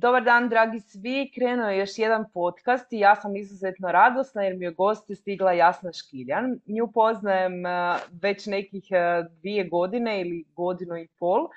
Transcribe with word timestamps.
Dobar 0.00 0.22
dan, 0.24 0.48
dragi 0.48 0.80
svi. 0.80 1.30
Krenuo 1.34 1.68
je 1.68 1.78
još 1.78 1.98
jedan 1.98 2.24
podcast 2.34 2.92
i 2.92 2.98
ja 2.98 3.16
sam 3.16 3.36
izuzetno 3.36 3.92
radosna 3.92 4.42
jer 4.42 4.56
mi 4.56 4.64
je 4.64 4.70
gosti 4.70 5.14
stigla 5.14 5.52
Jasna 5.52 5.92
Škiljan. 5.92 6.60
Nju 6.66 6.92
poznajem 6.94 7.66
e, 7.66 7.96
već 8.22 8.46
nekih 8.46 8.84
e, 8.90 9.22
dvije 9.40 9.64
godine 9.64 10.20
ili 10.20 10.44
godinu 10.56 10.96
i 10.96 11.08
pol. 11.18 11.44
E, 11.44 11.48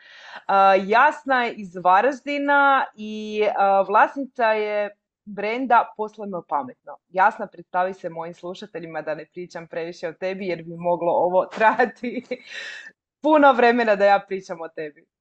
Jasna 0.85 1.43
je 1.43 1.53
iz 1.53 1.75
Varaždina 1.75 2.85
i 2.95 3.43
vlasnica 3.87 4.45
je 4.45 4.89
brenda 5.25 5.93
Poslujemo 5.97 6.43
pametno. 6.49 6.97
Jasna, 7.09 7.47
predstavi 7.47 7.93
se 7.93 8.09
mojim 8.09 8.33
slušateljima 8.33 9.01
da 9.01 9.15
ne 9.15 9.25
pričam 9.25 9.67
previše 9.67 10.07
o 10.07 10.13
tebi 10.13 10.47
jer 10.47 10.63
bi 10.63 10.75
moglo 10.77 11.11
ovo 11.11 11.45
trajati 11.55 12.23
puno 13.21 13.53
vremena 13.53 13.95
da 13.95 14.05
ja 14.05 14.19
pričam 14.27 14.61
o 14.61 14.67
tebi. 14.67 15.12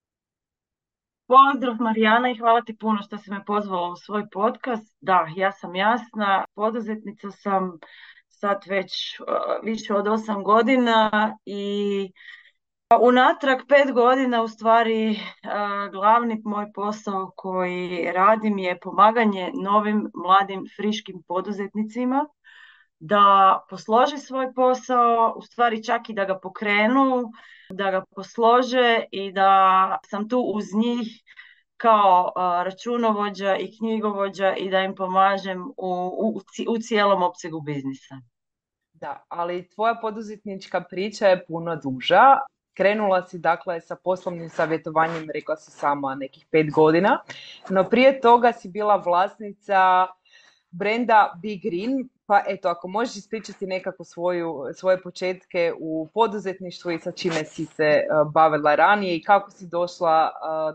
Pozdrav 1.33 1.77
Marijana 1.81 2.31
i 2.31 2.37
hvala 2.39 2.61
ti 2.63 2.77
puno 2.81 3.03
što 3.03 3.19
si 3.19 3.31
me 3.31 3.45
pozvala 3.45 3.89
u 3.89 3.97
svoj 3.97 4.25
podcast. 4.33 4.97
Da, 5.01 5.27
ja 5.37 5.53
sam 5.53 5.75
jasna, 5.75 6.45
poduzetnica 6.55 7.31
sam 7.31 7.79
sad 8.29 8.65
već 8.69 9.21
uh, 9.21 9.27
više 9.63 9.95
od 9.95 10.09
osam 10.09 10.45
godina 10.45 11.11
i 11.45 12.13
unatrag 13.01 13.59
pet 13.69 13.95
godina 13.95 14.43
u 14.43 14.49
stvari 14.49 15.11
uh, 15.11 15.93
glavni 15.93 16.43
moj 16.45 16.73
posao 16.75 17.33
koji 17.37 18.13
radim 18.15 18.59
je 18.59 18.81
pomaganje 18.81 19.51
novim 19.63 20.11
mladim 20.15 20.65
friškim 20.77 21.23
poduzetnicima 21.29 22.27
da 23.03 23.59
poslože 23.71 24.19
svoj 24.19 24.55
posao, 24.55 25.35
u 25.37 25.43
stvari 25.43 25.85
čak 25.85 26.09
i 26.09 26.13
da 26.13 26.25
ga 26.25 26.39
pokrenu, 26.39 27.33
da 27.71 27.91
ga 27.91 28.05
poslože 28.15 29.05
i 29.11 29.33
da 29.33 29.99
sam 30.07 30.29
tu 30.29 30.39
uz 30.39 30.65
njih 30.75 31.09
kao 31.77 32.33
računovođa 32.37 33.57
i 33.57 33.77
knjigovođa 33.79 34.55
i 34.55 34.71
da 34.71 34.81
im 34.81 34.95
pomažem 34.95 35.63
u, 35.77 36.11
u, 36.23 36.41
u 36.69 36.79
cijelom 36.79 37.23
opsegu 37.23 37.61
biznisa. 37.61 38.15
Da, 38.93 39.25
ali 39.29 39.69
tvoja 39.69 39.95
poduzetnička 40.01 40.85
priča 40.91 41.27
je 41.27 41.45
puno 41.47 41.77
duža. 41.77 42.39
Krenula 42.75 43.23
si 43.27 43.39
dakle 43.39 43.81
sa 43.81 43.97
poslovnim 44.05 44.49
savjetovanjem, 44.49 45.31
rekla 45.35 45.57
si 45.57 45.71
sama, 45.71 46.15
nekih 46.15 46.47
pet 46.51 46.71
godina. 46.71 47.19
No 47.71 47.85
prije 47.89 48.21
toga 48.21 48.53
si 48.53 48.69
bila 48.69 48.97
vlasnica 48.97 50.07
brenda 50.71 51.33
Big 51.43 51.63
Green, 51.63 52.09
pa 52.33 52.43
eto, 52.47 52.69
ako 52.69 52.89
možeš 52.89 53.17
ispričati 53.17 53.67
nekako 53.67 54.05
svoju, 54.05 54.65
svoje 54.75 55.03
početke 55.03 55.73
u 55.79 56.09
poduzetništvu 56.15 56.91
i 56.91 56.99
sa 56.99 57.13
čime 57.13 57.45
si 57.45 57.65
se 57.65 57.85
e, 57.85 58.07
bavila 58.35 58.75
ranije 58.75 59.17
i 59.17 59.23
kako 59.23 59.51
si 59.51 59.67
došla 59.67 60.31
e, 60.31 60.33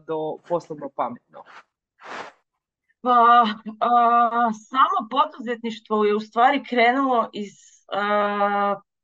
do 0.07 0.38
poslovno 0.47 0.90
pametno? 0.95 1.44
Pa, 3.01 3.45
samo 4.69 5.09
poduzetništvo 5.12 6.06
je 6.06 6.16
u 6.16 6.19
stvari 6.19 6.63
krenulo 6.69 7.29
iz 7.34 7.53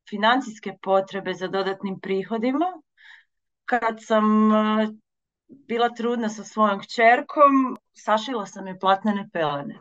financijske 0.09 0.73
potrebe 0.81 1.33
za 1.33 1.47
dodatnim 1.47 1.99
prihodima. 1.99 2.65
Kad 3.65 3.95
sam 3.99 4.23
bila 5.47 5.89
trudna 5.89 6.29
sa 6.29 6.43
svojom 6.43 6.79
kćerkom, 6.79 7.77
sašila 7.93 8.45
sam 8.45 8.67
je 8.67 8.79
platnene 8.79 9.29
pelene. 9.33 9.79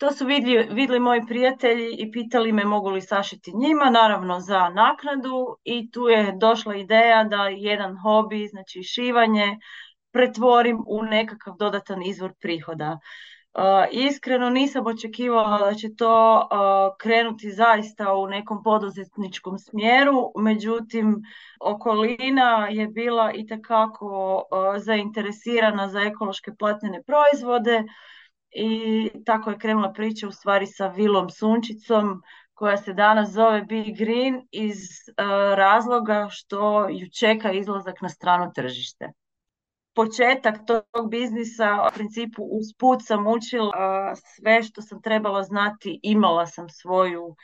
To 0.00 0.10
su 0.12 0.26
vidli, 0.26 0.68
vidli 0.70 0.98
moji 1.00 1.20
prijatelji 1.28 1.96
i 1.98 2.12
pitali 2.12 2.52
me 2.52 2.64
mogu 2.64 2.90
li 2.90 3.00
sašiti 3.00 3.52
njima, 3.54 3.90
naravno 3.90 4.40
za 4.40 4.68
naknadu. 4.68 5.56
I 5.64 5.90
tu 5.90 6.08
je 6.08 6.32
došla 6.40 6.74
ideja 6.76 7.24
da 7.24 7.48
jedan 7.48 7.96
hobi, 8.02 8.46
znači 8.46 8.82
šivanje, 8.82 9.58
pretvorim 10.12 10.84
u 10.86 11.02
nekakav 11.02 11.54
dodatan 11.58 12.02
izvor 12.02 12.32
prihoda. 12.40 12.98
Uh, 13.54 13.62
iskreno 13.90 14.50
nisam 14.50 14.86
očekivala 14.86 15.58
da 15.58 15.74
će 15.74 15.94
to 15.96 16.36
uh, 16.38 16.96
krenuti 17.00 17.50
zaista 17.50 18.14
u 18.14 18.26
nekom 18.26 18.62
poduzetničkom 18.62 19.58
smjeru, 19.58 20.32
međutim 20.36 21.16
okolina 21.60 22.68
je 22.70 22.86
bila 22.86 23.32
i 23.32 23.46
uh, 24.34 24.76
zainteresirana 24.76 25.88
za 25.88 26.00
ekološke 26.00 26.52
platnene 26.58 27.02
proizvode, 27.02 27.84
i 28.50 29.10
tako 29.26 29.50
je 29.50 29.58
krenula 29.58 29.92
priča 29.92 30.28
u 30.28 30.32
stvari 30.32 30.66
sa 30.66 30.88
Vilom 30.88 31.30
Sunčicom 31.30 32.22
koja 32.54 32.76
se 32.76 32.92
danas 32.92 33.30
zove 33.30 33.62
Big 33.62 33.96
Green 33.98 34.46
iz 34.50 34.76
uh, 34.76 35.54
razloga 35.56 36.28
što 36.30 36.88
ju 36.88 37.10
čeka 37.18 37.52
izlazak 37.52 38.00
na 38.00 38.08
strano 38.08 38.52
tržište. 38.54 39.12
Početak 39.94 40.54
tog 40.66 41.10
biznisa, 41.10 41.86
u 41.88 41.94
principu 41.94 42.42
uz 42.42 42.66
put 42.78 43.00
sam 43.06 43.26
učila 43.26 44.14
sve 44.14 44.62
što 44.62 44.82
sam 44.82 45.02
trebala 45.02 45.42
znati, 45.42 46.00
imala 46.02 46.46
sam 46.46 46.68
svoju 46.68 47.36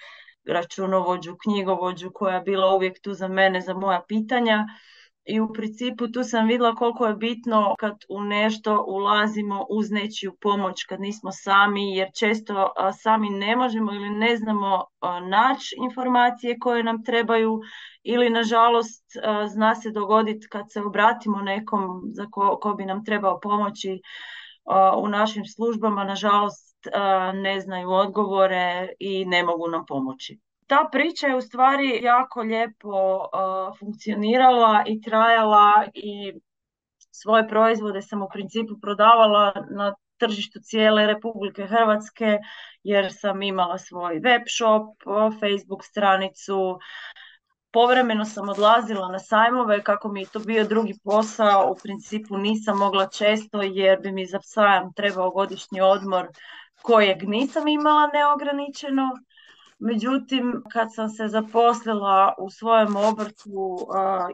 računovođu, 0.47 1.37
knjigovođu 1.43 2.11
koja 2.15 2.35
je 2.35 2.41
bila 2.41 2.75
uvijek 2.75 3.01
tu 3.03 3.13
za 3.13 3.29
mene, 3.29 3.61
za 3.61 3.75
moja 3.75 4.03
pitanja 4.09 4.67
i 5.27 5.41
u 5.41 5.53
principu 5.53 6.09
tu 6.09 6.25
sam 6.25 6.47
vidjela 6.47 6.75
koliko 6.75 7.07
je 7.07 7.15
bitno 7.15 7.75
kad 7.79 7.97
u 8.09 8.21
nešto 8.21 8.85
ulazimo 8.89 9.67
uz 9.71 9.91
nečiju 9.91 10.37
pomoć 10.41 10.85
kad 10.85 11.01
nismo 11.01 11.33
sami 11.33 11.97
jer 11.97 12.09
često 12.19 12.69
sami 12.99 13.31
ne 13.31 13.57
možemo 13.57 13.93
ili 13.93 14.11
ne 14.11 14.37
znamo 14.37 14.85
naći 15.29 15.77
informacije 15.85 16.59
koje 16.59 16.83
nam 16.83 17.05
trebaju 17.05 17.61
ili 18.03 18.31
nažalost 18.31 19.05
zna 19.49 19.75
se 19.75 19.91
dogoditi 19.91 20.49
kad 20.49 20.73
se 20.73 20.81
obratimo 20.81 21.43
nekom 21.43 22.03
za 22.13 22.27
ko, 22.31 22.59
ko 22.63 22.75
bi 22.75 22.85
nam 22.85 23.05
trebao 23.05 23.41
pomoći 23.41 24.01
u 24.99 25.09
našim 25.09 25.45
službama 25.45 26.05
nažalost 26.05 26.87
ne 27.35 27.61
znaju 27.61 27.91
odgovore 27.91 28.89
i 28.99 29.25
ne 29.25 29.43
mogu 29.43 29.69
nam 29.69 29.87
pomoći 29.87 30.39
ta 30.67 30.89
priča 30.93 31.27
je 31.27 31.37
u 31.37 31.41
stvari 31.41 32.01
jako 32.03 32.41
lijepo 32.41 33.17
uh, 33.17 33.79
funkcionirala 33.79 34.83
i 34.87 35.01
trajala 35.01 35.85
i 35.95 36.33
svoje 37.11 37.49
proizvode 37.49 38.03
sam 38.03 38.23
u 38.23 38.29
principu 38.33 38.75
prodavala 38.83 39.53
na 39.71 39.95
tržištu 40.17 40.59
cijele 40.63 41.07
Republike 41.07 41.67
Hrvatske 41.67 42.39
jer 42.83 43.13
sam 43.13 43.43
imala 43.43 43.79
svoj 43.79 44.15
web 44.15 44.43
shop, 44.57 44.87
Facebook 45.41 45.85
stranicu, 45.85 46.79
povremeno 47.73 48.25
sam 48.25 48.49
odlazila 48.49 49.09
na 49.09 49.19
sajmove 49.19 49.83
kako 49.83 50.09
mi 50.09 50.21
je 50.21 50.27
to 50.33 50.39
bio 50.39 50.65
drugi 50.65 50.95
posao, 51.05 51.71
u 51.71 51.77
principu 51.83 52.37
nisam 52.37 52.79
mogla 52.79 53.09
često 53.09 53.63
jer 53.63 54.01
bi 54.01 54.13
mi 54.13 54.27
za 54.27 54.39
sajam 54.43 54.93
trebao 54.93 55.31
godišnji 55.31 55.81
odmor 55.81 56.29
kojeg 56.83 57.23
nisam 57.23 57.69
imala 57.69 58.11
neograničeno 58.15 59.03
Međutim, 59.79 60.63
kad 60.73 60.95
sam 60.95 61.09
se 61.09 61.29
zaposlila 61.29 62.35
u 62.39 62.51
svojem 62.51 62.97
obrtu 62.97 63.79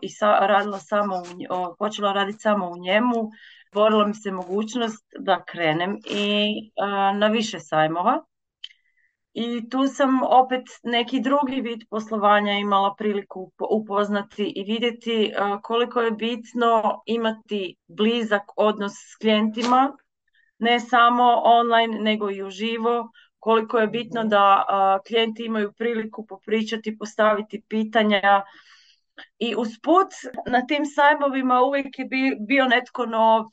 i 0.02 0.08
radila 0.20 0.78
samo 0.78 1.16
u, 1.16 1.76
počela 1.78 2.12
raditi 2.12 2.38
samo 2.38 2.70
u 2.70 2.78
njemu, 2.78 3.30
stvorila 3.68 4.06
mi 4.06 4.14
se 4.14 4.30
mogućnost 4.32 5.14
da 5.18 5.44
krenem 5.44 5.98
i 6.10 6.54
na 7.18 7.26
više 7.26 7.60
sajmova. 7.60 8.24
I 9.34 9.70
tu 9.70 9.86
sam 9.86 10.22
opet 10.22 10.62
neki 10.82 11.20
drugi 11.20 11.60
vid 11.60 11.80
poslovanja 11.90 12.52
imala 12.52 12.94
priliku 12.94 13.52
upoznati 13.70 14.52
i 14.56 14.64
vidjeti 14.64 15.32
koliko 15.62 16.00
je 16.00 16.10
bitno 16.10 17.02
imati 17.06 17.76
blizak 17.88 18.42
odnos 18.56 18.92
s 18.92 19.16
klijentima, 19.20 19.96
ne 20.58 20.80
samo 20.80 21.40
online 21.44 21.98
nego 21.98 22.30
i 22.30 22.42
uživo, 22.42 23.10
koliko 23.42 23.78
je 23.78 23.86
bitno 23.86 24.24
da 24.24 24.66
klijenti 25.08 25.44
imaju 25.44 25.72
priliku 25.72 26.26
popričati, 26.26 26.98
postaviti 26.98 27.62
pitanja, 27.68 28.42
i 29.38 29.54
usput 29.58 30.12
na 30.46 30.66
tim 30.66 30.86
sajmovima 30.86 31.60
uvijek 31.62 31.98
je 31.98 32.08
bio 32.48 32.64
netko 32.68 33.06
nov, 33.06 33.44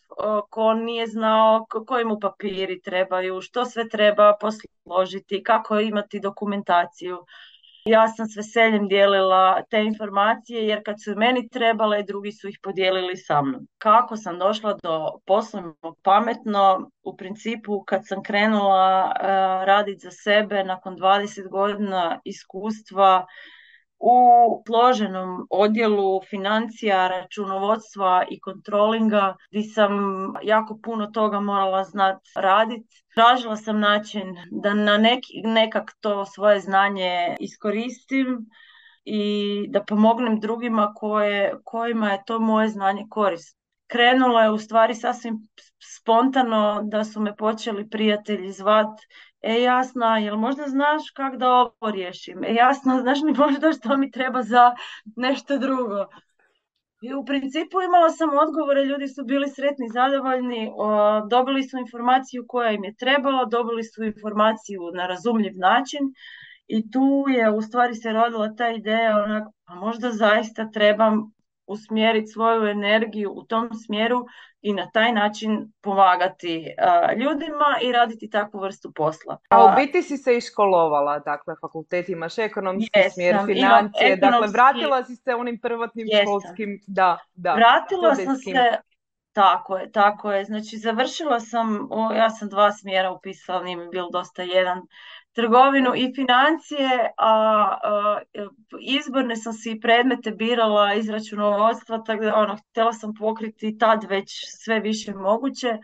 ko 0.49 0.73
nije 0.73 1.07
znao 1.07 1.65
koji 1.87 2.05
mu 2.05 2.19
papiri 2.19 2.81
trebaju, 2.81 3.41
što 3.41 3.65
sve 3.65 3.89
treba 3.89 4.33
posložiti, 4.41 5.43
kako 5.43 5.79
imati 5.79 6.19
dokumentaciju. 6.19 7.17
Ja 7.89 8.07
sam 8.07 8.25
s 8.27 8.37
veseljem 8.37 8.87
dijelila 8.87 9.61
te 9.69 9.83
informacije 9.83 10.67
jer 10.67 10.81
kad 10.85 10.95
su 11.03 11.15
meni 11.15 11.49
trebale, 11.49 12.03
drugi 12.03 12.31
su 12.31 12.49
ih 12.49 12.59
podijelili 12.63 13.17
sa 13.17 13.41
mnom. 13.41 13.67
Kako 13.77 14.17
sam 14.17 14.39
došla 14.39 14.73
do 14.83 15.11
poslovnog 15.25 15.97
pametno, 16.03 16.89
u 17.03 17.17
principu 17.17 17.83
kad 17.87 18.01
sam 18.07 18.23
krenula 18.23 19.13
raditi 19.65 19.99
za 19.99 20.11
sebe 20.11 20.63
nakon 20.63 20.97
20 20.97 21.49
godina 21.49 22.19
iskustva, 22.23 23.25
u 23.99 24.63
složenom 24.67 25.47
odjelu 25.49 26.21
financija, 26.29 27.07
računovodstva 27.07 28.25
i 28.29 28.39
kontrolinga 28.39 29.35
gdje 29.49 29.63
sam 29.63 29.93
jako 30.43 30.79
puno 30.83 31.07
toga 31.07 31.39
morala 31.39 31.83
znat 31.83 32.17
raditi. 32.35 33.03
Tražila 33.13 33.55
sam 33.55 33.79
način 33.79 34.35
da 34.51 34.73
na 34.73 34.97
neki, 34.97 35.41
nekak 35.43 35.91
to 35.99 36.25
svoje 36.25 36.59
znanje 36.59 37.35
iskoristim 37.39 38.37
i 39.05 39.65
da 39.69 39.83
pomognem 39.83 40.39
drugima 40.39 40.93
koje, 40.95 41.53
kojima 41.63 42.11
je 42.11 42.23
to 42.25 42.39
moje 42.39 42.67
znanje 42.67 43.05
korisno. 43.09 43.59
Krenulo 43.87 44.41
je 44.41 44.51
u 44.51 44.57
stvari 44.57 44.95
sasvim 44.95 45.47
spontano 45.99 46.81
da 46.83 47.03
su 47.03 47.21
me 47.21 47.35
počeli 47.35 47.89
prijatelji 47.89 48.51
zvat 48.51 48.99
E 49.41 49.61
jasna, 49.61 50.17
jel 50.17 50.37
možda 50.37 50.63
znaš 50.67 51.11
kako 51.13 51.37
da 51.37 51.51
ovo 51.51 51.91
riješim? 51.91 52.43
E 52.43 52.53
jasno, 52.53 52.99
znaš 53.01 53.19
mi 53.21 53.31
možda 53.31 53.71
što 53.73 53.97
mi 53.97 54.11
treba 54.11 54.41
za 54.41 54.75
nešto 55.15 55.57
drugo? 55.57 56.05
I 57.01 57.13
u 57.13 57.25
principu 57.25 57.81
imala 57.81 58.09
sam 58.09 58.29
odgovore, 58.47 58.85
ljudi 58.85 59.07
su 59.07 59.23
bili 59.23 59.49
sretni, 59.49 59.89
zadovoljni, 59.93 60.71
dobili 61.29 61.63
su 61.63 61.77
informaciju 61.77 62.45
koja 62.47 62.71
im 62.71 62.83
je 62.83 62.95
trebala, 62.95 63.45
dobili 63.45 63.83
su 63.83 64.03
informaciju 64.03 64.81
na 64.93 65.07
razumljiv 65.07 65.53
način 65.57 65.99
i 66.67 66.91
tu 66.91 67.25
je 67.29 67.51
u 67.51 67.61
stvari 67.61 67.95
se 67.95 68.11
rodila 68.11 68.55
ta 68.55 68.69
ideja 68.69 69.23
onak, 69.23 69.43
pa 69.65 69.75
možda 69.75 70.11
zaista 70.11 70.71
trebam 70.71 71.31
usmjeriti 71.69 72.27
svoju 72.27 72.67
energiju 72.67 73.31
u 73.31 73.43
tom 73.43 73.69
smjeru 73.85 74.25
i 74.61 74.73
na 74.73 74.89
taj 74.91 75.11
način 75.11 75.71
pomagati 75.81 76.65
ljudima 77.17 77.77
i 77.81 77.91
raditi 77.91 78.29
takvu 78.29 78.59
vrstu 78.59 78.91
posla. 78.95 79.37
A 79.49 79.65
u 79.65 79.75
biti 79.75 80.01
si 80.01 80.17
se 80.17 80.37
iškolovala, 80.37 81.19
dakle, 81.19 81.55
fakultet 81.61 82.09
imaš 82.09 82.37
ekonomski 82.37 82.99
smjer, 83.13 83.37
financije, 83.45 84.15
dakle, 84.15 84.47
vratila 84.47 85.03
si 85.05 85.15
se 85.15 85.35
onim 85.35 85.59
prvotnim 85.59 86.07
školskim, 86.23 86.81
da, 86.87 87.17
da. 87.33 87.53
Vratila 87.53 88.15
sam 88.15 88.35
se, 88.35 88.77
tako 89.31 89.77
je, 89.77 89.91
tako 89.91 90.31
je, 90.31 90.45
znači 90.45 90.77
završila 90.77 91.39
sam, 91.39 91.89
ja 92.15 92.29
sam 92.29 92.49
dva 92.49 92.71
smjera 92.71 93.11
upisala, 93.11 93.63
nije 93.63 93.77
mi 93.77 93.89
bilo 93.89 94.09
dosta 94.09 94.43
jedan, 94.43 94.81
trgovinu 95.33 95.95
i 95.95 96.13
financije, 96.15 97.11
a, 97.17 97.77
izborne 98.79 99.35
sam 99.35 99.53
si 99.53 99.79
predmete 99.81 100.31
birala 100.31 100.93
iz 100.93 101.09
računovodstva, 101.09 102.03
tako 102.03 102.23
da 102.23 102.35
ono, 102.35 102.57
htjela 102.69 102.93
sam 102.93 103.13
pokriti 103.19 103.77
tad 103.77 104.03
već 104.09 104.31
sve 104.47 104.79
više 104.79 105.13
moguće, 105.13 105.77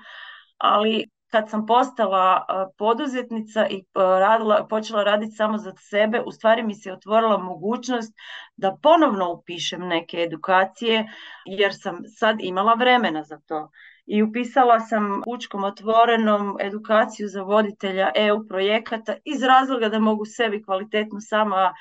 ali 0.57 1.05
kad 1.35 1.49
sam 1.49 1.65
postala 1.65 2.45
poduzetnica 2.77 3.67
i 3.67 3.83
radila, 3.95 4.67
počela 4.69 5.03
raditi 5.03 5.31
samo 5.31 5.57
za 5.57 5.73
sebe, 5.77 6.21
u 6.25 6.31
stvari 6.31 6.63
mi 6.63 6.75
se 6.75 6.93
otvorila 6.93 7.37
mogućnost 7.37 8.13
da 8.57 8.77
ponovno 8.81 9.31
upišem 9.31 9.87
neke 9.87 10.17
edukacije, 10.17 11.05
jer 11.45 11.71
sam 11.73 11.99
sad 12.17 12.37
imala 12.39 12.73
vremena 12.73 13.23
za 13.23 13.39
to 13.47 13.69
i 14.05 14.23
upisala 14.23 14.79
sam 14.79 15.21
kućkom 15.23 15.63
otvorenom 15.63 16.57
edukaciju 16.61 17.27
za 17.27 17.41
voditelja 17.41 18.11
EU 18.15 18.47
projekata 18.47 19.15
iz 19.25 19.43
razloga 19.43 19.89
da 19.89 19.99
mogu 19.99 20.25
sebi 20.25 20.63
kvalitetno 20.63 21.19
sama 21.21 21.73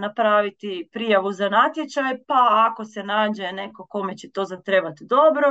napraviti 0.00 0.88
prijavu 0.92 1.32
za 1.32 1.48
natječaj, 1.48 2.18
pa 2.26 2.68
ako 2.70 2.84
se 2.84 3.02
nađe 3.02 3.52
neko 3.52 3.86
kome 3.86 4.16
će 4.16 4.30
to 4.30 4.44
zatrebati 4.44 5.04
dobro. 5.04 5.48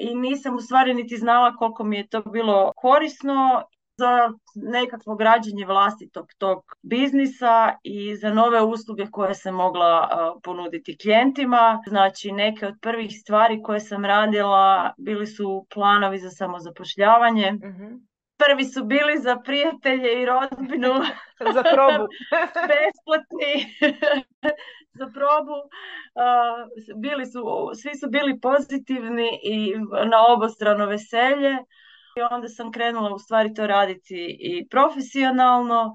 I 0.00 0.14
nisam 0.14 0.54
u 0.56 0.60
stvari 0.60 0.94
niti 0.94 1.16
znala 1.16 1.56
koliko 1.56 1.84
mi 1.84 1.96
je 1.96 2.08
to 2.08 2.22
bilo 2.22 2.72
korisno 2.76 3.62
za 3.98 4.32
nekakvo 4.54 5.16
građenje 5.16 5.66
vlastitog 5.66 6.26
tog 6.38 6.62
biznisa 6.82 7.72
i 7.82 8.16
za 8.16 8.34
nove 8.34 8.62
usluge 8.62 9.06
koje 9.10 9.34
sam 9.34 9.54
mogla 9.54 10.08
ponuditi 10.42 10.98
klijentima. 10.98 11.82
Znači 11.88 12.32
neke 12.32 12.66
od 12.66 12.74
prvih 12.80 13.10
stvari 13.20 13.62
koje 13.62 13.80
sam 13.80 14.04
radila 14.04 14.92
bili 14.98 15.26
su 15.26 15.66
planovi 15.74 16.18
za 16.18 16.30
samozapošljavanje. 16.30 17.52
mm 17.52 18.09
Prvi 18.40 18.64
su 18.64 18.84
bili 18.84 19.18
za 19.18 19.36
prijatelje 19.36 20.22
i 20.22 20.26
rodbinu. 20.26 20.92
za 21.56 21.62
probu. 21.62 22.04
Besplatni. 22.70 23.54
za 24.98 25.06
probu. 25.14 25.56
bili 26.96 27.26
su, 27.26 27.40
svi 27.82 27.98
su 27.98 28.10
bili 28.10 28.40
pozitivni 28.40 29.28
i 29.42 29.74
na 30.10 30.26
obostrano 30.28 30.86
veselje 30.86 31.58
i 32.16 32.20
onda 32.30 32.48
sam 32.48 32.72
krenula 32.72 33.14
u 33.14 33.18
stvari 33.18 33.54
to 33.54 33.66
raditi 33.66 34.36
i 34.40 34.68
profesionalno. 34.68 35.92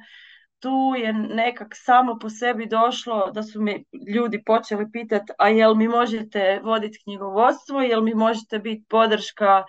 Tu 0.60 0.94
je 0.98 1.14
nekak 1.14 1.68
samo 1.74 2.18
po 2.22 2.30
sebi 2.30 2.66
došlo 2.66 3.32
da 3.32 3.44
su 3.44 3.62
mi 3.62 3.86
ljudi 4.16 4.44
počeli 4.44 4.92
pitati 4.92 5.34
a 5.38 5.50
jel 5.50 5.76
mi 5.76 5.88
možete 5.88 6.60
voditi 6.64 7.00
knjigovodstvo, 7.04 7.82
jel 7.82 8.02
mi 8.02 8.14
možete 8.14 8.60
biti 8.60 8.86
podrška 8.90 9.64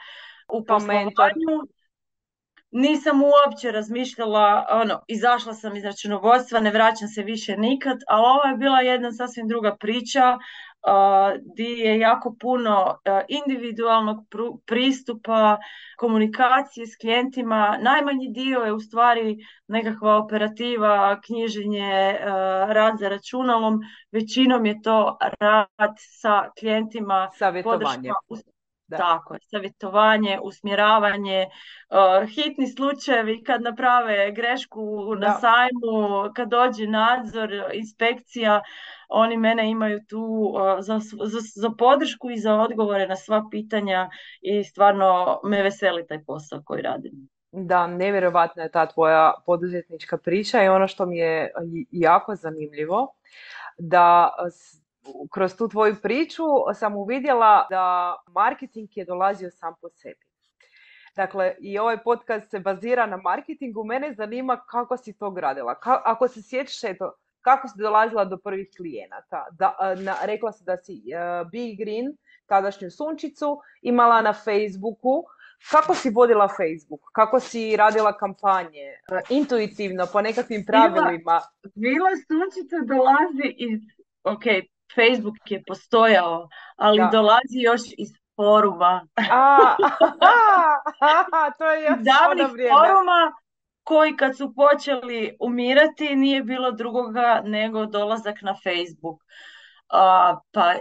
u 0.49 0.65
poslovanju. 0.65 1.11
Nisam 2.79 3.23
uopće 3.23 3.71
razmišljala, 3.73 4.67
ono, 4.71 5.01
izašla 5.09 5.55
sam 5.55 5.77
iz 5.77 5.85
računovodstva, 5.85 6.61
ne 6.61 6.71
vraćam 6.71 7.09
se 7.09 7.23
više 7.23 7.57
nikad, 7.57 7.99
ali 8.09 8.25
ovo 8.27 8.43
je 8.51 8.57
bila 8.57 8.81
jedna 8.81 9.13
sasvim 9.13 9.49
druga 9.49 9.77
priča 9.77 10.39
gdje 11.53 11.65
je 11.65 11.99
jako 11.99 12.37
puno 12.41 12.99
individualnog 13.29 14.17
pristupa, 14.67 15.59
komunikacije 15.97 16.87
s 16.87 16.97
klijentima. 17.01 17.79
Najmanji 17.81 18.29
dio 18.29 18.61
je 18.61 18.73
u 18.73 18.81
stvari 18.81 19.37
nekakva 19.69 20.17
operativa, 20.17 21.21
knjiženje, 21.21 22.19
rad 22.69 22.99
za 22.99 23.09
računalom. 23.09 23.81
Većinom 24.13 24.67
je 24.67 24.83
to 24.83 25.19
rad 25.41 25.95
sa 25.99 26.51
klijentima. 26.59 27.31
Savjetovanje. 28.89 29.19
Tako 29.19 29.35
je, 29.35 29.41
savjetovanje, 29.43 30.39
usmjeravanje, 30.43 31.47
hitni 32.35 32.67
slučajevi 32.67 33.43
kad 33.45 33.63
naprave 33.63 34.33
grešku 34.33 35.15
na 35.19 35.35
sajmu, 35.35 36.33
kad 36.37 36.49
dođe 36.49 36.87
nadzor, 36.87 37.51
inspekcija, 37.73 38.63
oni 39.09 39.37
mene 39.37 39.71
imaju 39.71 40.01
tu 40.09 40.55
za, 40.81 40.99
za, 41.25 41.41
za 41.55 41.71
podršku 41.79 42.31
i 42.31 42.39
za 42.39 42.55
odgovore 42.55 43.07
na 43.07 43.17
sva 43.17 43.45
pitanja 43.51 44.11
i 44.41 44.65
stvarno 44.65 45.41
me 45.45 45.63
veseli 45.63 46.07
taj 46.07 46.25
posao 46.25 46.63
koji 46.65 46.83
radim. 46.83 47.29
Da, 47.53 47.87
nevjerojatna 47.87 48.63
je 48.63 48.71
ta 48.71 48.87
tvoja 48.87 49.35
poduzetnička 49.47 50.19
priča 50.19 50.63
i 50.63 50.69
ono 50.69 50.89
što 50.89 51.07
mi 51.07 51.19
je 51.19 51.53
jako 51.91 52.35
zanimljivo 52.35 53.15
da 53.79 54.31
kroz 55.33 55.57
tu 55.57 55.69
tvoju 55.69 55.97
priču 56.03 56.45
sam 56.75 56.97
uvidjela 56.97 57.67
da 57.71 58.17
marketing 58.35 58.89
je 58.97 59.05
dolazio 59.05 59.51
sam 59.51 59.75
po 59.81 59.89
sebi. 59.89 60.27
Dakle, 61.17 61.55
i 61.61 61.79
ovaj 61.79 62.03
podcast 62.03 62.51
se 62.51 62.61
bazira 62.61 63.07
na 63.07 63.17
marketingu. 63.17 63.85
Mene 63.85 64.15
zanima 64.15 64.61
kako 64.71 64.97
si 64.97 65.13
to 65.13 65.31
gradila. 65.31 65.75
ako 65.83 66.29
se 66.29 66.43
sjećaš, 66.43 66.85
eto, 66.85 67.13
kako 67.41 67.69
si 67.69 67.75
dolazila 67.79 68.25
do 68.25 68.37
prvih 68.37 68.71
klijenata? 68.77 69.47
Da, 69.51 69.77
na, 69.99 70.17
rekla 70.23 70.53
si 70.53 70.65
da 70.65 70.77
si 70.77 70.93
uh, 70.93 71.51
Big 71.51 71.79
Green, 71.79 72.17
tadašnju 72.47 72.91
sunčicu, 72.91 73.61
imala 73.83 74.23
na 74.23 74.33
Facebooku. 74.33 75.25
Kako 75.71 75.95
si 75.95 76.11
vodila 76.11 76.49
Facebook? 76.49 77.01
Kako 77.13 77.41
si 77.41 77.77
radila 77.77 78.13
kampanje? 78.13 78.87
Intuitivno, 79.29 80.07
po 80.13 80.21
nekakvim 80.21 80.65
pravilima? 80.67 81.09
Bila, 81.19 81.43
bila 81.75 82.11
sunčica 82.29 82.77
dolazi 82.87 83.55
iz, 83.57 83.81
ok, 84.25 84.45
Facebook 84.95 85.51
je 85.51 85.63
postojao, 85.67 86.49
ali 86.77 87.03
dolazi 87.13 87.59
još 87.59 87.81
iz 87.99 88.09
foruma. 88.37 89.07
A, 89.31 89.77
to 91.59 91.71
je 91.71 91.89
davnih 91.89 92.47
foruma 92.47 93.33
koji 93.83 94.17
kad 94.17 94.37
su 94.37 94.55
počeli 94.55 95.37
umirati 95.41 96.17
nije 96.17 96.43
bilo 96.43 96.73
drugoga 96.73 97.43
nego 97.45 97.87
dolazak 97.87 98.43
na 98.43 98.55
Facebook. 98.55 99.23
A, 99.89 100.37
pa 100.53 100.75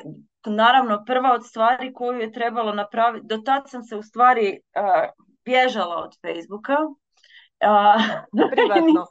naravno 0.45 1.03
prva 1.05 1.33
od 1.33 1.45
stvari 1.45 1.93
koju 1.93 2.19
je 2.19 2.31
trebalo 2.31 2.73
napraviti, 2.73 3.27
do 3.27 3.37
tad 3.37 3.69
sam 3.69 3.83
se 3.83 3.95
u 3.95 4.03
stvari 4.03 4.59
bježala 5.45 5.95
od 5.95 6.15
Facebooka 6.21 6.77
privatno. 8.51 9.05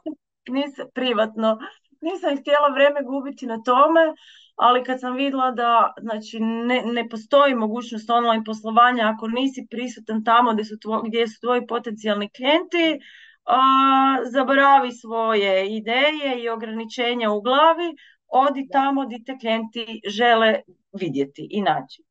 nisam, 0.49 0.87
privatno. 0.93 1.59
Nisam 2.01 2.37
htjela 2.37 2.67
vrijeme 2.73 3.01
gubiti 3.03 3.45
na 3.45 3.63
tome, 3.63 4.13
ali 4.55 4.83
kad 4.83 4.99
sam 4.99 5.15
vidjela 5.15 5.51
da 5.51 5.93
znači, 6.01 6.39
ne, 6.39 6.81
ne 6.85 7.09
postoji 7.09 7.55
mogućnost 7.55 8.09
online 8.09 8.43
poslovanja 8.43 9.11
ako 9.15 9.27
nisi 9.27 9.67
prisutan 9.69 10.23
tamo 10.23 10.53
gdje 10.53 10.65
su, 10.65 10.75
gdje 11.07 11.27
su 11.27 11.41
tvoji 11.41 11.67
potencijalni 11.67 12.29
klijenti, 12.29 12.99
a, 13.45 13.59
zaboravi 14.31 14.91
svoje 14.91 15.75
ideje 15.77 16.43
i 16.43 16.49
ograničenja 16.49 17.31
u 17.31 17.41
glavi, 17.41 17.95
odi 18.27 18.67
tamo 18.71 19.05
gdje 19.05 19.23
te 19.23 19.37
klijenti 19.39 20.01
žele 20.07 20.59
vidjeti 20.99 21.47
i 21.51 21.61
naći. 21.61 22.03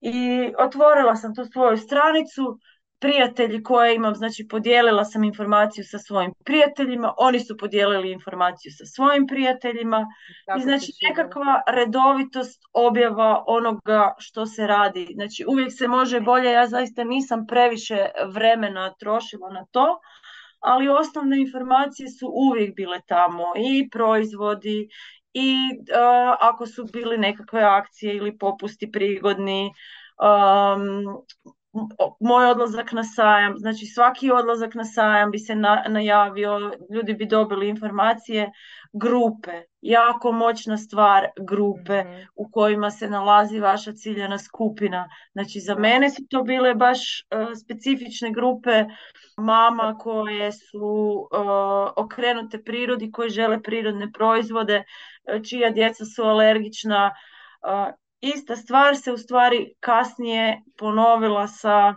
I 0.00 0.16
otvorila 0.58 1.16
sam 1.16 1.34
tu 1.34 1.44
svoju 1.44 1.76
stranicu, 1.76 2.58
prijatelji 3.00 3.62
koje 3.62 3.94
imam, 3.94 4.14
znači 4.14 4.46
podijelila 4.50 5.04
sam 5.04 5.24
informaciju 5.24 5.84
sa 5.84 5.98
svojim 5.98 6.32
prijateljima, 6.44 7.14
oni 7.18 7.40
su 7.40 7.56
podijelili 7.56 8.12
informaciju 8.12 8.72
sa 8.72 8.86
svojim 8.86 9.26
prijateljima 9.26 10.06
i 10.58 10.62
znači 10.62 10.92
nekakva 11.08 11.62
redovitost 11.66 12.62
objava 12.72 13.44
onoga 13.46 14.14
što 14.18 14.46
se 14.46 14.66
radi. 14.66 15.08
Znači 15.14 15.44
uvijek 15.48 15.72
se 15.72 15.88
može 15.88 16.20
bolje, 16.20 16.50
ja 16.50 16.66
zaista 16.66 17.04
nisam 17.04 17.46
previše 17.46 18.06
vremena 18.34 18.94
trošila 18.94 19.50
na 19.50 19.66
to, 19.70 20.00
ali 20.60 20.88
osnovne 20.88 21.40
informacije 21.40 22.08
su 22.08 22.32
uvijek 22.34 22.74
bile 22.76 23.00
tamo 23.06 23.44
i 23.56 23.88
proizvodi 23.90 24.88
i 25.32 25.56
ako 26.40 26.66
su 26.66 26.84
bili 26.92 27.18
nekakve 27.18 27.62
akcije 27.62 28.16
ili 28.16 28.38
popusti 28.38 28.90
prigodni, 28.92 29.72
um, 30.18 31.24
moj 32.20 32.50
odlazak 32.50 32.92
na 32.92 33.04
sajam, 33.04 33.54
znači 33.58 33.86
svaki 33.86 34.30
odlazak 34.30 34.74
na 34.74 34.84
sajam 34.84 35.30
bi 35.30 35.38
se 35.38 35.54
najavio, 35.88 36.72
ljudi 36.94 37.14
bi 37.14 37.26
dobili 37.26 37.68
informacije, 37.68 38.52
grupe, 38.92 39.62
jako 39.80 40.32
moćna 40.32 40.76
stvar 40.76 41.26
grupe 41.48 42.02
mhm. 42.04 42.22
u 42.34 42.50
kojima 42.50 42.90
se 42.90 43.08
nalazi 43.08 43.60
vaša 43.60 43.92
ciljana 43.92 44.38
skupina. 44.38 45.08
Znači 45.32 45.60
za 45.60 45.74
mene 45.74 46.10
su 46.10 46.22
to 46.30 46.42
bile 46.42 46.74
baš 46.74 46.98
uh, 46.98 47.48
specifične 47.64 48.32
grupe 48.32 48.84
mama 49.36 49.98
koje 49.98 50.52
su 50.52 51.28
uh, 51.32 51.92
okrenute 51.96 52.62
prirodi, 52.62 53.10
koje 53.12 53.28
žele 53.28 53.62
prirodne 53.62 54.12
proizvode, 54.12 54.84
uh, 55.34 55.42
čija 55.42 55.70
djeca 55.70 56.04
su 56.04 56.22
alergična, 56.22 57.14
ista 58.20 58.56
stvar 58.56 58.96
se 58.96 59.12
u 59.12 59.18
stvari 59.18 59.74
kasnije 59.80 60.62
ponovila 60.78 61.46
sa 61.46 61.94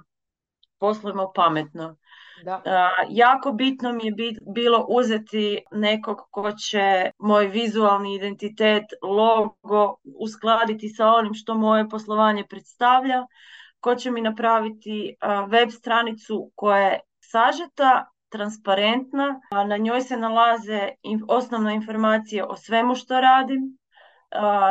poslovima 0.79 1.27
pametno. 1.35 1.95
Da. 2.43 2.61
jako 3.09 3.51
bitno 3.51 3.93
mi 3.93 4.05
je 4.05 4.13
bilo 4.55 4.85
uzeti 4.89 5.63
nekog 5.71 6.17
ko 6.31 6.51
će 6.51 7.11
moj 7.19 7.47
vizualni 7.47 8.15
identitet, 8.15 8.83
logo 9.01 9.95
uskladiti 10.19 10.89
sa 10.89 11.07
onim 11.07 11.33
što 11.33 11.55
moje 11.55 11.89
poslovanje 11.89 12.45
predstavlja, 12.49 13.25
ko 13.79 13.95
će 13.95 14.11
mi 14.11 14.21
napraviti 14.21 15.15
web 15.47 15.69
stranicu 15.69 16.51
koja 16.55 16.77
je 16.77 16.99
sažeta, 17.19 18.05
transparentna, 18.29 19.41
na 19.67 19.77
njoj 19.77 20.01
se 20.01 20.17
nalaze 20.17 20.89
osnovne 21.27 21.75
informacije 21.75 22.43
o 22.43 22.55
svemu 22.55 22.95
što 22.95 23.21
radim, 23.21 23.77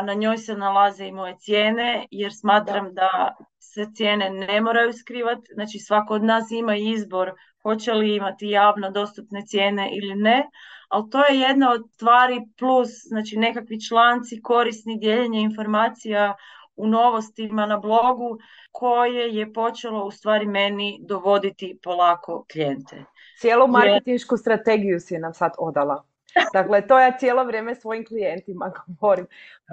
na 0.07 0.14
njoj 0.14 0.38
se 0.38 0.55
nalaze 0.55 1.07
i 1.07 1.12
moje 1.12 1.37
cijene 1.38 2.07
jer 2.11 2.33
smatram 2.35 2.95
da, 2.95 3.37
se 3.75 3.87
cijene 3.95 4.31
ne 4.31 4.61
moraju 4.61 4.93
skrivati, 4.93 5.49
znači 5.55 5.79
svako 5.79 6.14
od 6.14 6.25
nas 6.25 6.50
ima 6.50 6.76
izbor 6.76 7.33
hoće 7.62 7.93
li 7.93 8.17
imati 8.17 8.49
javno 8.49 8.90
dostupne 8.90 9.43
cijene 9.47 9.90
ili 9.93 10.14
ne, 10.14 10.49
ali 10.88 11.11
to 11.11 11.19
je 11.19 11.40
jedna 11.40 11.73
od 11.73 11.83
stvari 11.95 12.40
plus 12.59 12.88
znači 13.09 13.37
nekakvi 13.37 13.81
članci, 13.81 14.43
korisni 14.43 14.99
dijeljenje 14.99 15.40
informacija 15.40 16.35
u 16.76 16.87
novostima 16.87 17.67
na 17.67 17.79
blogu 17.79 18.38
koje 18.73 19.35
je 19.35 19.52
počelo 19.52 20.05
u 20.05 20.11
stvari 20.11 20.47
meni 20.47 20.99
dovoditi 21.09 21.79
polako 21.83 22.45
klijente. 22.52 23.05
Cijelu 23.40 23.67
marketinšku 23.69 24.37
strategiju 24.37 25.00
si 25.00 25.19
nam 25.19 25.35
sad 25.35 25.52
odala. 25.59 26.05
Dakle, 26.52 26.87
to 26.87 26.99
ja 26.99 27.18
cijelo 27.18 27.44
vrijeme 27.44 27.75
svojim 27.75 28.06
klijentima 28.06 28.72
govorim. 28.87 29.26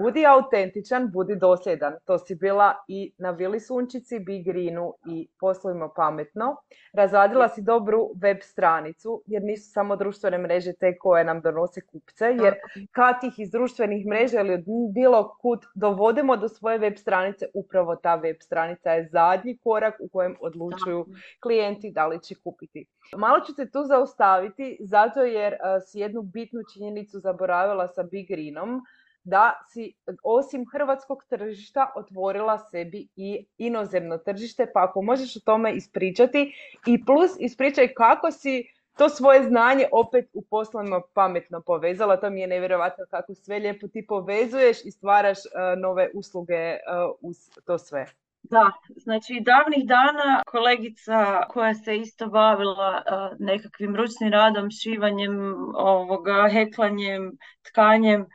Budi 0.03 0.25
autentičan, 0.25 1.11
budi 1.11 1.35
dosljedan. 1.35 1.93
To 2.05 2.17
si 2.17 2.35
bila 2.35 2.73
i 2.87 3.13
na 3.17 3.31
Vili 3.31 3.59
Sunčici, 3.59 4.19
Big 4.19 4.45
Greenu 4.45 4.93
i 5.05 5.27
poslovima 5.39 5.89
pametno. 5.95 6.55
Razradila 6.93 7.49
si 7.49 7.61
dobru 7.61 8.09
web 8.21 8.37
stranicu, 8.41 9.23
jer 9.25 9.43
nisu 9.43 9.71
samo 9.71 9.95
društvene 9.95 10.37
mreže 10.37 10.73
te 10.73 10.97
koje 10.97 11.23
nam 11.23 11.41
donose 11.41 11.81
kupce, 11.81 12.25
jer 12.25 12.55
kad 12.91 13.15
ih 13.23 13.39
iz 13.39 13.51
društvenih 13.51 14.05
mreža 14.05 14.39
ili 14.39 14.53
od 14.53 14.63
bilo 14.93 15.37
kud 15.41 15.59
dovodimo 15.75 16.37
do 16.37 16.49
svoje 16.49 16.77
web 16.77 16.93
stranice, 16.97 17.45
upravo 17.53 17.95
ta 17.95 18.15
web 18.15 18.35
stranica 18.39 18.91
je 18.91 19.09
zadnji 19.11 19.57
korak 19.57 19.95
u 19.99 20.07
kojem 20.07 20.35
odlučuju 20.41 21.05
klijenti 21.39 21.91
da 21.91 22.07
li 22.07 22.23
će 22.23 22.35
kupiti. 22.43 22.85
Malo 23.17 23.39
ću 23.39 23.53
se 23.53 23.71
tu 23.71 23.83
zaustaviti, 23.83 24.77
zato 24.79 25.23
jer 25.23 25.55
si 25.87 25.99
jednu 25.99 26.21
bitnu 26.47 26.63
činjenicu 26.73 27.19
zaboravila 27.19 27.87
sa 27.87 28.03
Big 28.03 28.27
Greenom, 28.27 28.81
da 29.23 29.53
si 29.73 29.93
osim 30.23 30.65
hrvatskog 30.71 31.23
tržišta 31.29 31.91
otvorila 31.95 32.59
sebi 32.59 33.07
i 33.15 33.45
inozemno 33.57 34.17
tržište, 34.17 34.71
pa 34.73 34.83
ako 34.83 35.01
možeš 35.01 35.35
o 35.35 35.39
tome 35.45 35.73
ispričati 35.75 36.53
i 36.87 37.05
plus 37.05 37.31
ispričaj 37.39 37.93
kako 37.93 38.31
si 38.31 38.63
to 38.97 39.09
svoje 39.09 39.43
znanje 39.43 39.85
opet 39.91 40.29
u 40.33 40.41
poslovima 40.41 41.01
pametno 41.13 41.61
povezala, 41.61 42.17
to 42.17 42.29
mi 42.29 42.41
je 42.41 42.47
nevjerojatno 42.47 43.05
kako 43.09 43.33
sve 43.33 43.59
lijepo 43.59 43.87
ti 43.87 44.05
povezuješ 44.07 44.85
i 44.85 44.91
stvaraš 44.91 45.37
uh, 45.37 45.81
nove 45.81 46.09
usluge 46.13 46.71
uh, 46.71 47.15
uz 47.21 47.37
to 47.65 47.77
sve. 47.77 48.05
Da, 48.49 48.71
znači 48.95 49.41
davnih 49.45 49.85
dana 49.85 50.43
kolegica 50.47 51.43
koja 51.49 51.73
se 51.73 51.97
isto 51.97 52.27
bavila 52.27 53.03
uh, 53.05 53.37
nekakvim 53.39 53.95
ručnim 53.95 54.31
radom, 54.31 54.71
šivanjem, 54.71 55.55
ovoga, 55.75 56.49
heklanjem, 56.51 57.31
tkanjem, 57.67 58.25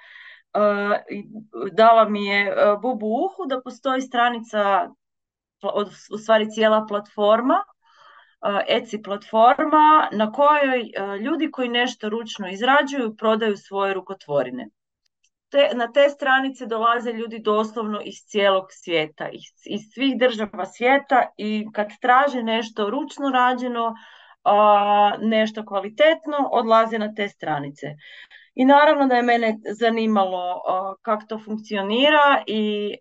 dala 1.73 2.09
mi 2.09 2.27
je 2.27 2.55
bubu 2.83 3.07
uhu 3.07 3.47
da 3.49 3.61
postoji 3.61 4.01
stranica, 4.01 4.89
u 6.15 6.19
stvari 6.19 6.51
cijela 6.51 6.87
platforma, 6.89 7.65
Etsy 8.69 9.05
platforma 9.05 10.09
na 10.13 10.33
kojoj 10.33 10.91
ljudi 11.21 11.51
koji 11.51 11.69
nešto 11.69 12.09
ručno 12.09 12.51
izrađuju 12.51 13.17
prodaju 13.17 13.57
svoje 13.57 13.95
rukotvorine. 13.95 14.69
Te, 15.53 15.71
na 15.75 15.93
te 15.93 16.09
stranice 16.09 16.67
dolaze 16.67 17.13
ljudi 17.13 17.39
doslovno 17.39 18.01
iz 18.05 18.15
cijelog 18.15 18.65
svijeta, 18.71 19.29
iz, 19.29 19.43
iz 19.65 19.81
svih 19.95 20.19
država 20.19 20.67
svijeta 20.67 21.27
i 21.37 21.67
kad 21.73 21.89
traže 22.01 22.43
nešto 22.43 22.91
ručno 22.91 23.31
rađeno, 23.31 23.95
nešto 25.21 25.67
kvalitetno, 25.67 26.49
odlaze 26.53 26.99
na 26.99 27.15
te 27.15 27.29
stranice. 27.29 27.87
I 28.55 28.65
naravno 28.65 29.07
da 29.07 29.15
je 29.15 29.23
mene 29.23 29.59
zanimalo 29.79 30.63
kako 31.03 31.27
to 31.29 31.39
funkcionira 31.45 32.43
i 32.47 32.95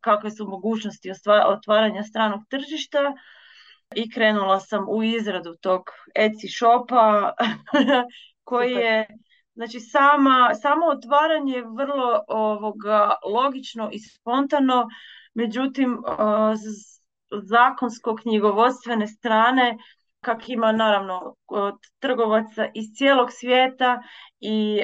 kakve 0.00 0.30
su 0.30 0.48
mogućnosti 0.48 1.12
otvaranja 1.46 2.02
stranog 2.02 2.40
tržišta 2.50 3.14
i 3.94 4.10
krenula 4.10 4.60
sam 4.60 4.86
u 4.88 5.02
izradu 5.02 5.56
tog 5.60 5.82
Etsy 6.14 6.58
shopa 6.58 7.32
koji 8.48 8.72
je 8.72 9.06
znači 9.54 9.80
sama, 9.80 10.54
samo 10.54 10.86
otvaranje 10.86 11.54
je 11.54 11.64
vrlo 11.64 12.24
ovoga, 12.28 13.14
logično 13.34 13.88
i 13.92 13.98
spontano, 13.98 14.88
međutim 15.34 15.98
zakonsko 17.42 18.16
knjigovodstvene 18.16 19.06
strane 19.06 19.78
kak 20.24 20.48
ima 20.48 20.72
naravno 20.72 21.34
trgovaca 21.98 22.66
iz 22.74 22.84
cijelog 22.96 23.28
svijeta 23.32 24.02
i 24.40 24.80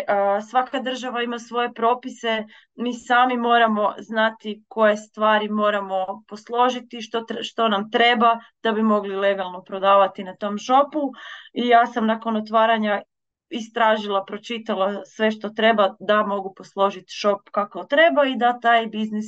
svaka 0.51 0.81
država 0.81 1.23
ima 1.23 1.39
svoje 1.39 1.73
propise, 1.75 2.45
mi 2.75 2.95
sami 2.95 3.37
moramo 3.37 3.95
znati 3.99 4.65
koje 4.69 4.97
stvari 4.97 5.49
moramo 5.49 6.25
posložiti, 6.29 7.01
što, 7.01 7.25
što 7.43 7.69
nam 7.69 7.91
treba 7.91 8.39
da 8.63 8.73
bi 8.73 8.83
mogli 8.83 9.17
legalno 9.17 9.63
prodavati 9.63 10.25
na 10.25 10.37
tom 10.37 10.59
shopu 10.59 11.13
i 11.53 11.69
ja 11.69 11.87
sam 11.87 12.07
nakon 12.07 12.37
otvaranja 12.37 13.03
istražila, 13.51 14.25
pročitala 14.25 15.05
sve 15.05 15.31
što 15.31 15.49
treba 15.49 15.95
da 16.01 16.23
mogu 16.27 16.55
posložiti 16.57 17.13
shop 17.21 17.41
kako 17.51 17.85
treba 17.85 18.25
i 18.25 18.37
da 18.37 18.61
taj 18.61 18.87
biznis 18.87 19.27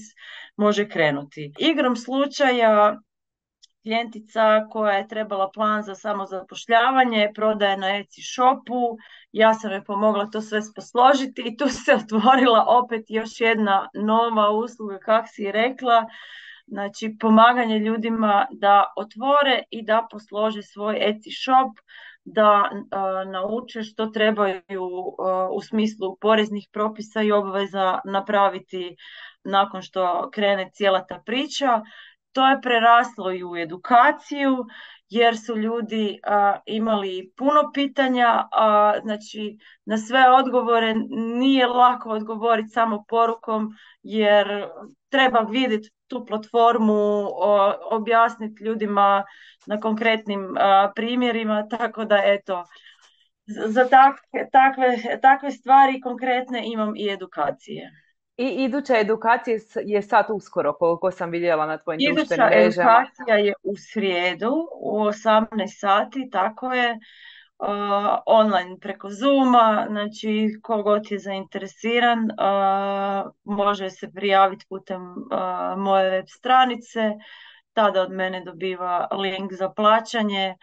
može 0.57 0.89
krenuti. 0.89 1.53
Igrom 1.59 1.97
slučaja 1.97 2.99
klijentica 3.83 4.67
koja 4.71 4.93
je 4.93 5.09
trebala 5.09 5.51
plan 5.51 5.83
za 5.83 5.95
samozapošljavanje, 5.95 7.31
prodaje 7.35 7.77
na 7.77 7.87
Etsy 7.87 8.23
shopu, 8.35 8.97
ja 9.33 9.55
sam 9.55 9.73
joj 9.73 9.85
pomogla 9.85 10.31
to 10.31 10.41
sve 10.41 10.61
posložiti 10.75 11.43
i 11.47 11.57
tu 11.57 11.69
se 11.69 11.95
otvorila 12.03 12.65
opet 12.69 13.05
još 13.09 13.41
jedna 13.41 13.89
nova 13.95 14.51
usluga, 14.51 14.99
kak 14.99 15.25
si 15.29 15.53
rekla, 15.53 16.07
znači 16.67 17.17
pomaganje 17.21 17.79
ljudima 17.79 18.47
da 18.51 18.93
otvore 18.97 19.63
i 19.71 19.85
da 19.85 20.07
poslože 20.11 20.63
svoj 20.63 20.95
Etsy 20.95 21.33
shop, 21.43 21.73
da 22.25 22.71
nauče 23.27 23.83
što 23.83 24.07
trebaju 24.07 24.83
u 25.53 25.61
smislu 25.63 26.17
poreznih 26.21 26.69
propisa 26.73 27.23
i 27.23 27.33
obveza 27.33 27.99
napraviti 28.05 28.97
nakon 29.45 29.83
što 29.83 30.31
krene 30.31 30.71
cijela 30.73 31.07
ta 31.07 31.23
priča. 31.27 31.83
To 32.33 32.49
je 32.49 32.61
preraslo 32.63 33.33
i 33.33 33.45
u 33.45 33.57
edukaciju 33.57 34.65
jer 35.09 35.39
su 35.39 35.57
ljudi 35.57 36.21
imali 36.67 37.33
puno 37.37 37.71
pitanja, 37.75 38.49
a 38.53 38.95
znači 39.03 39.59
na 39.85 39.99
sve 39.99 40.31
odgovore 40.31 40.95
nije 41.39 41.67
lako 41.67 42.11
odgovoriti 42.11 42.69
samo 42.69 43.05
porukom 43.09 43.69
jer 44.03 44.69
treba 45.09 45.41
vidjeti 45.41 45.91
tu 46.13 46.25
platformu, 46.27 47.29
objasniti 47.91 48.65
ljudima 48.65 49.25
na 49.67 49.81
konkretnim 49.81 50.55
primjerima, 50.95 51.69
tako 51.69 52.05
da 52.05 52.21
eto, 52.25 52.65
za 53.47 53.89
takve, 54.53 54.97
takve 55.23 55.51
stvari 55.51 56.01
konkretne 56.01 56.63
imam 56.65 56.97
i 56.97 57.11
edukacije. 57.11 57.91
I 58.37 58.47
iduća 58.47 58.97
edukacija 58.99 59.59
je 59.85 60.03
sad 60.03 60.27
uskoro, 60.29 60.73
koliko 60.73 61.11
sam 61.11 61.31
vidjela 61.31 61.67
na 61.67 61.79
tvojim 61.79 62.01
društvenim 62.15 62.47
mrežama. 62.47 62.91
edukacija 62.91 63.37
je 63.37 63.55
u 63.63 63.77
srijedu 63.77 64.53
u 64.81 64.99
18 64.99 65.81
sati, 65.81 66.29
tako 66.33 66.73
je, 66.73 66.99
uh, 67.63 68.19
online 68.27 68.77
preko 68.81 69.11
Zooma, 69.11 69.87
znači 69.91 70.51
kogod 70.63 71.11
je 71.11 71.19
zainteresiran 71.19 72.19
uh, 72.19 73.33
može 73.45 73.91
se 73.91 74.11
prijaviti 74.15 74.67
putem 74.69 75.01
moje 75.77 76.11
web 76.11 76.25
stranice, 76.29 77.13
tada 77.73 78.03
od 78.03 78.11
mene 78.13 78.45
dobiva 78.45 79.09
link 79.13 79.53
za 79.53 79.71
plaćanje 79.71 80.57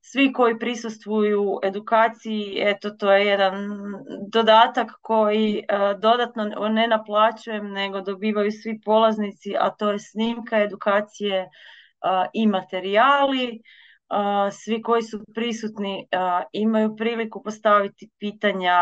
svi 0.00 0.32
koji 0.32 0.58
prisustvuju 0.58 1.58
edukaciji, 1.62 2.58
eto 2.60 2.90
to 2.90 3.12
je 3.12 3.26
jedan 3.26 3.54
dodatak 4.32 4.90
koji 5.02 5.64
dodatno 5.98 6.44
ne 6.68 6.88
naplaćujem, 6.88 7.72
nego 7.72 8.00
dobivaju 8.00 8.50
svi 8.50 8.80
polaznici, 8.84 9.56
a 9.60 9.70
to 9.70 9.90
je 9.90 9.98
snimka 9.98 10.62
edukacije 10.62 11.48
i 12.32 12.46
materijali. 12.46 13.62
Svi 14.52 14.82
koji 14.82 15.02
su 15.02 15.20
prisutni 15.34 16.08
imaju 16.52 16.96
priliku 16.96 17.42
postaviti 17.42 18.10
pitanja 18.18 18.76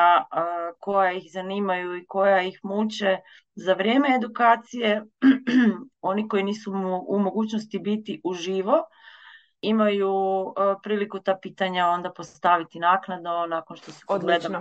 koja 0.79 1.13
ih 1.13 1.25
zanimaju 1.33 1.97
i 1.97 2.07
koja 2.07 2.43
ih 2.43 2.61
muče 2.63 3.19
za 3.55 3.73
vrijeme 3.73 4.15
edukacije. 4.17 5.05
Oni 6.01 6.29
koji 6.29 6.43
nisu 6.43 6.73
u 7.09 7.19
mogućnosti 7.19 7.79
biti 7.79 8.21
uživo, 8.25 8.85
imaju 9.61 10.15
priliku 10.83 11.21
ta 11.21 11.39
pitanja 11.43 11.87
onda 11.87 12.13
postaviti 12.13 12.79
naknadno 12.79 13.47
nakon 13.47 13.77
što 13.77 13.93
su 13.93 14.05
Odlično. 14.09 14.61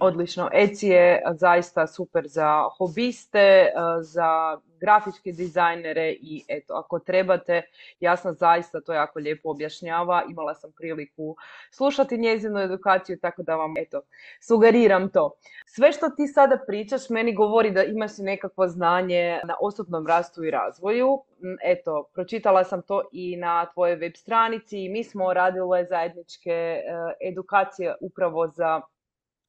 Odlično. 0.00 0.48
Eci 0.52 0.88
je 0.88 1.22
zaista 1.34 1.86
super 1.86 2.24
za 2.26 2.62
hobiste, 2.78 3.68
za 4.00 4.58
grafičke 4.80 5.32
dizajnere 5.32 6.10
i 6.10 6.44
eto, 6.48 6.74
ako 6.74 6.98
trebate, 6.98 7.62
jasno 8.00 8.32
zaista 8.32 8.80
to 8.80 8.92
jako 8.92 9.18
lijepo 9.18 9.50
objašnjava. 9.50 10.22
Imala 10.30 10.54
sam 10.54 10.72
priliku 10.72 11.36
slušati 11.70 12.18
njezinu 12.18 12.60
edukaciju, 12.60 13.18
tako 13.22 13.42
da 13.42 13.56
vam 13.56 13.74
eto, 13.78 14.00
sugeriram 14.40 15.08
to. 15.08 15.30
Sve 15.66 15.92
što 15.92 16.10
ti 16.10 16.26
sada 16.26 16.58
pričaš 16.66 17.08
meni 17.10 17.34
govori 17.34 17.70
da 17.70 17.84
imaš 17.84 18.18
nekakvo 18.18 18.68
znanje 18.68 19.40
na 19.44 19.54
osobnom 19.60 20.06
rastu 20.06 20.44
i 20.44 20.50
razvoju. 20.50 21.22
Eto, 21.64 22.08
pročitala 22.14 22.64
sam 22.64 22.82
to 22.82 23.02
i 23.12 23.36
na 23.36 23.66
tvojoj 23.66 23.96
web 23.96 24.12
stranici 24.16 24.78
i 24.84 24.88
mi 24.88 25.04
smo 25.04 25.32
radile 25.32 25.84
zajedničke 25.84 26.50
e, 26.50 26.82
edukacije 27.28 27.94
upravo 28.00 28.48
za 28.48 28.80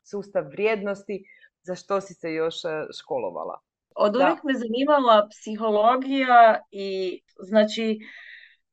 sustav 0.04 0.48
vrijednosti, 0.48 1.24
za 1.62 1.76
što 1.76 2.02
si 2.02 2.14
se 2.14 2.34
još 2.34 2.66
e, 2.66 2.70
školovala. 3.02 3.67
Od 3.98 4.16
uvijek 4.16 4.44
me 4.44 4.54
zanimala 4.54 5.27
psihologija 5.30 6.60
i 6.72 7.19
znači 7.39 8.00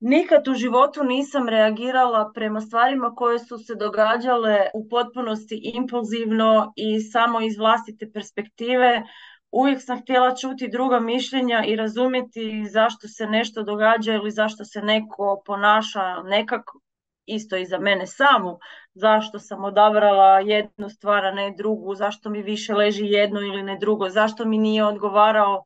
nikad 0.00 0.48
u 0.48 0.54
životu 0.54 1.04
nisam 1.04 1.48
reagirala 1.48 2.30
prema 2.34 2.60
stvarima 2.60 3.14
koje 3.16 3.38
su 3.38 3.58
se 3.58 3.74
događale 3.74 4.58
u 4.74 4.88
potpunosti 4.88 5.60
impulzivno 5.74 6.72
i 6.76 7.00
samo 7.00 7.40
iz 7.40 7.58
vlastite 7.58 8.10
perspektive. 8.14 9.02
Uvijek 9.50 9.82
sam 9.82 10.00
htjela 10.00 10.36
čuti 10.36 10.68
druga 10.68 11.00
mišljenja 11.00 11.64
i 11.66 11.76
razumjeti 11.76 12.66
zašto 12.70 13.08
se 13.08 13.26
nešto 13.26 13.62
događa 13.62 14.12
ili 14.14 14.30
zašto 14.30 14.64
se 14.64 14.82
neko 14.82 15.42
ponaša 15.46 16.22
nekako 16.22 16.80
isto 17.26 17.56
i 17.56 17.66
za 17.66 17.78
mene 17.78 18.06
samu, 18.06 18.58
zašto 18.94 19.38
sam 19.38 19.64
odabrala 19.64 20.40
jednu 20.40 20.88
stvar, 20.88 21.26
a 21.26 21.30
ne 21.30 21.54
drugu, 21.56 21.94
zašto 21.94 22.30
mi 22.30 22.42
više 22.42 22.74
leži 22.74 23.06
jedno 23.06 23.40
ili 23.40 23.62
ne 23.62 23.78
drugo, 23.78 24.08
zašto 24.08 24.44
mi 24.44 24.58
nije 24.58 24.84
odgovarao 24.84 25.64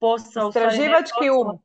posao. 0.00 0.50
Straživački 0.50 1.30
um. 1.30 1.58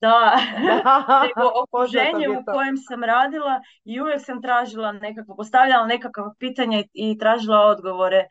Da, 0.00 0.36
nego 1.22 1.50
okruženje 1.62 2.28
u 2.28 2.44
kojem 2.44 2.76
sam 2.76 3.04
radila 3.04 3.60
i 3.84 4.00
uvijek 4.00 4.20
sam 4.24 4.42
tražila 4.42 4.92
nekako, 4.92 5.36
postavljala 5.36 5.86
nekakva 5.86 6.34
pitanja 6.38 6.82
i 6.92 7.18
tražila 7.18 7.60
odgovore. 7.60 8.26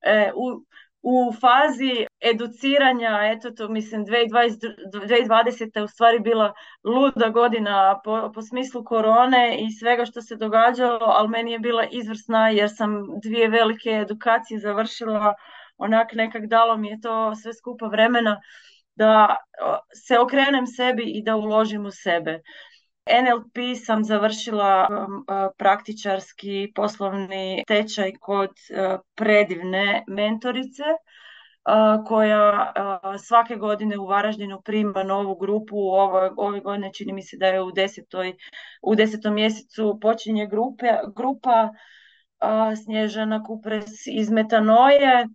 E, 0.00 0.32
u, 0.34 0.64
u 1.02 1.32
fazi 1.40 2.06
educiranja, 2.20 3.18
eto 3.22 3.50
to 3.50 3.68
mislim 3.68 4.04
2020, 4.06 4.74
2020. 4.92 5.78
je 5.78 5.84
u 5.84 5.88
stvari 5.88 6.20
bila 6.20 6.52
luda 6.84 7.28
godina 7.28 8.00
po, 8.04 8.32
po 8.34 8.42
smislu 8.42 8.84
korone 8.84 9.58
i 9.60 9.70
svega 9.70 10.04
što 10.04 10.22
se 10.22 10.36
događalo, 10.36 10.98
ali 11.06 11.28
meni 11.28 11.52
je 11.52 11.58
bila 11.58 11.84
izvrsna 11.90 12.48
jer 12.48 12.70
sam 12.76 13.04
dvije 13.22 13.48
velike 13.48 13.90
edukacije 13.90 14.60
završila, 14.60 15.34
onak 15.76 16.12
nekak 16.12 16.46
dalo 16.46 16.76
mi 16.76 16.88
je 16.88 17.00
to 17.00 17.34
sve 17.34 17.54
skupa 17.54 17.86
vremena 17.86 18.40
da 18.94 19.36
se 20.06 20.18
okrenem 20.18 20.66
sebi 20.66 21.02
i 21.02 21.22
da 21.22 21.36
uložim 21.36 21.86
u 21.86 21.90
sebe. 21.90 22.40
NLP 23.06 23.76
sam 23.84 24.04
završila 24.04 24.88
um, 24.90 25.24
praktičarski 25.58 26.72
poslovni 26.74 27.64
tečaj 27.68 28.12
kod 28.20 28.50
predivne 29.14 30.04
mentorice 30.06 30.82
koja 32.06 32.72
svake 33.18 33.56
godine 33.56 33.98
u 33.98 34.06
Varaždinu 34.06 34.62
prima 34.64 35.02
novu 35.02 35.34
grupu. 35.34 35.76
Ove, 35.76 36.30
ove 36.36 36.60
godine 36.60 36.92
čini 36.92 37.12
mi 37.12 37.22
se 37.22 37.36
da 37.36 37.46
je 37.46 37.62
u, 37.62 37.72
desetoj, 37.72 38.34
u 38.82 38.94
desetom 38.94 39.34
mjesecu 39.34 39.98
počinje 40.00 40.46
grupe, 40.46 40.86
grupa 41.16 41.68
Snježana 42.84 43.42
Kupres 43.42 44.06
iz 44.06 44.30
Metanoje 44.30 45.26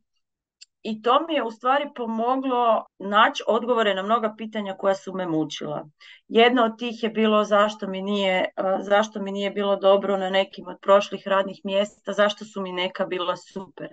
i 0.84 1.02
to 1.02 1.26
mi 1.28 1.34
je 1.34 1.44
u 1.44 1.52
stvari 1.52 1.90
pomoglo 1.96 2.86
naći 3.00 3.44
odgovore 3.48 3.94
na 3.96 4.04
mnoga 4.04 4.34
pitanja 4.38 4.76
koja 4.78 4.96
su 4.96 5.14
me 5.14 5.28
mučila. 5.28 5.86
Jedno 6.28 6.64
od 6.64 6.80
tih 6.80 7.04
je 7.04 7.10
bilo 7.10 7.44
zašto 7.44 7.88
mi 7.88 8.02
nije, 8.02 8.46
zašto 8.80 9.22
mi 9.22 9.32
nije 9.32 9.52
bilo 9.52 9.76
dobro 9.76 10.18
na 10.18 10.30
nekim 10.30 10.68
od 10.68 10.78
prošlih 10.82 11.28
radnih 11.28 11.62
mjesta, 11.64 12.14
zašto 12.14 12.46
su 12.46 12.62
mi 12.62 12.72
neka 12.72 13.06
bila 13.06 13.36
super. 13.36 13.88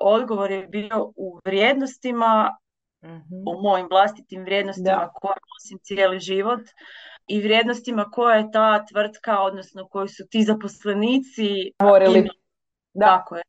Odgovor 0.00 0.50
je 0.50 0.66
bio 0.66 1.12
u 1.16 1.40
vrijednostima, 1.44 2.56
mhm. 3.04 3.34
u 3.46 3.62
mojim 3.62 3.86
vlastitim 3.90 4.42
vrijednostima 4.42 5.10
koje 5.14 5.36
nosim 5.54 5.78
cijeli 5.82 6.20
život 6.20 6.60
i 7.26 7.40
vrijednostima 7.40 8.04
koje 8.04 8.38
je 8.38 8.50
ta 8.52 8.86
tvrtka, 8.86 9.40
odnosno 9.40 9.88
koji 9.88 10.08
su 10.08 10.24
ti 10.30 10.42
zaposlenici. 10.42 11.72
Da. 12.94 13.06
Tako 13.06 13.36
je 13.36 13.42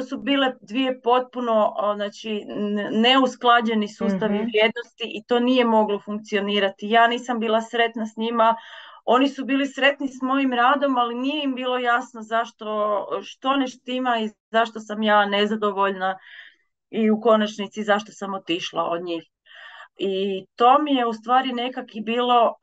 to 0.00 0.06
su 0.06 0.18
bile 0.18 0.52
dvije 0.60 1.00
potpuno 1.00 1.74
znači, 1.94 2.42
neusklađeni 2.90 3.88
sustavi 3.88 4.38
mm 4.38 4.46
vrijednosti 4.46 5.04
i 5.04 5.24
to 5.26 5.40
nije 5.40 5.64
moglo 5.64 6.00
funkcionirati. 6.04 6.88
Ja 6.88 7.06
nisam 7.06 7.40
bila 7.40 7.60
sretna 7.60 8.06
s 8.06 8.16
njima, 8.16 8.56
oni 9.04 9.28
su 9.28 9.44
bili 9.44 9.66
sretni 9.66 10.08
s 10.08 10.22
mojim 10.22 10.52
radom, 10.52 10.96
ali 10.96 11.14
nije 11.14 11.44
im 11.44 11.54
bilo 11.54 11.78
jasno 11.78 12.22
zašto, 12.22 13.06
što 13.22 13.56
ne 13.56 13.66
štima 13.66 14.18
i 14.18 14.30
zašto 14.50 14.80
sam 14.80 15.02
ja 15.02 15.26
nezadovoljna 15.26 16.18
i 16.90 17.10
u 17.10 17.20
konačnici 17.20 17.82
zašto 17.82 18.12
sam 18.12 18.34
otišla 18.34 18.84
od 18.84 19.02
njih. 19.04 19.22
I 19.96 20.46
to 20.56 20.78
mi 20.82 20.94
je 20.94 21.06
u 21.06 21.12
stvari 21.12 21.52
nekak 21.52 21.86
i 21.94 22.00
bilo 22.00 22.54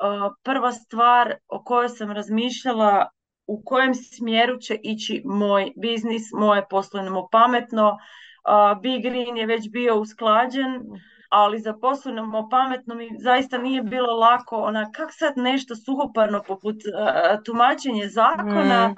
prva 0.44 0.72
stvar 0.72 1.36
o 1.48 1.64
kojoj 1.64 1.90
sam 1.90 2.12
razmišljala 2.12 3.10
u 3.48 3.62
kojem 3.66 3.96
smjeru 3.96 4.58
će 4.58 4.80
ići 4.84 5.22
moj 5.26 5.72
biznis, 5.76 6.24
moje 6.34 6.66
poslovno 6.70 7.28
pametno. 7.32 7.90
Uh, 7.90 8.82
Big 8.82 9.02
Green 9.02 9.38
je 9.38 9.46
već 9.46 9.70
bio 9.70 9.96
usklađen, 9.96 10.82
ali 11.30 11.60
za 11.60 11.74
poslovno 11.74 12.50
pametno 12.50 12.96
mi 12.96 13.10
zaista 13.20 13.58
nije 13.58 13.84
bilo 13.84 14.14
lako, 14.14 14.56
ona 14.56 14.92
kak 14.92 15.10
sad 15.12 15.34
nešto 15.38 15.76
suhoparno 15.76 16.44
poput 16.48 16.76
uh, 16.76 17.44
tumačenje 17.44 18.08
zakona, 18.08 18.88
mm. 18.88 18.96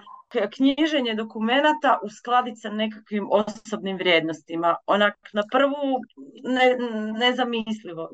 knjiženje 0.56 1.14
dokumenata 1.14 2.00
uskladiti 2.04 2.60
sa 2.60 2.70
nekakvim 2.70 3.28
osobnim 3.32 3.98
vrijednostima. 3.98 4.76
Onak 4.88 5.16
na 5.34 5.44
prvu 5.52 6.00
ne, 6.44 6.78
nezamislivo. 7.20 8.10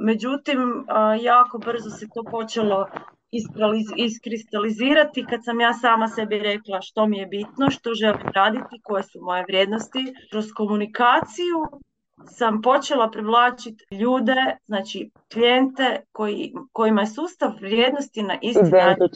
Međutim, 0.00 0.86
jako 1.20 1.58
brzo 1.58 1.90
se 1.90 2.06
to 2.14 2.22
počelo 2.30 2.86
iskristalizirati 3.96 5.26
kad 5.30 5.44
sam 5.44 5.60
ja 5.60 5.72
sama 5.74 6.08
sebi 6.08 6.38
rekla 6.38 6.80
što 6.80 7.06
mi 7.06 7.18
je 7.18 7.26
bitno, 7.26 7.70
što 7.70 7.94
želim 7.94 8.28
raditi, 8.34 8.80
koje 8.82 9.02
su 9.02 9.18
moje 9.20 9.44
vrijednosti. 9.48 10.14
Kroz 10.30 10.46
komunikaciju 10.56 11.66
sam 12.30 12.62
počela 12.62 13.10
privlačiti 13.10 13.84
ljude, 13.94 14.56
znači 14.64 15.10
klijente 15.32 16.00
koji, 16.12 16.54
kojima 16.72 17.00
je 17.00 17.06
sustav 17.06 17.52
vrijednosti 17.60 18.22
na 18.22 18.38
isti 18.42 18.62
način. 18.62 19.08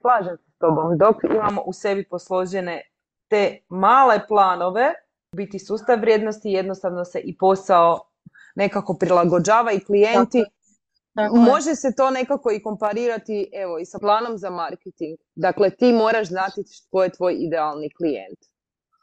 Slažem 0.00 0.36
se 0.36 0.50
s 0.50 0.58
tobom. 0.58 0.98
Dok 0.98 1.16
imamo 1.24 1.62
u 1.66 1.72
sebi 1.72 2.08
posložene 2.08 2.82
te 3.28 3.58
male 3.68 4.26
planove, 4.28 4.92
biti 5.36 5.58
sustav 5.58 6.00
vrijednosti, 6.00 6.48
jednostavno 6.48 7.04
se 7.04 7.20
i 7.24 7.36
posao 7.36 8.00
nekako 8.54 8.96
prilagođava 9.00 9.72
i 9.72 9.80
klijenti 9.80 10.44
Može 11.32 11.74
se 11.74 11.94
to 11.96 12.10
nekako 12.10 12.50
i 12.52 12.62
komparirati 12.62 13.50
evo 13.52 13.78
i 13.78 13.84
sa 13.84 13.98
planom 13.98 14.38
za 14.38 14.50
marketing. 14.50 15.18
Dakle, 15.34 15.70
ti 15.70 15.92
moraš 15.92 16.28
znati 16.28 16.62
tko 16.88 17.02
je 17.02 17.12
tvoj 17.12 17.36
idealni 17.38 17.90
klijent. 17.96 18.38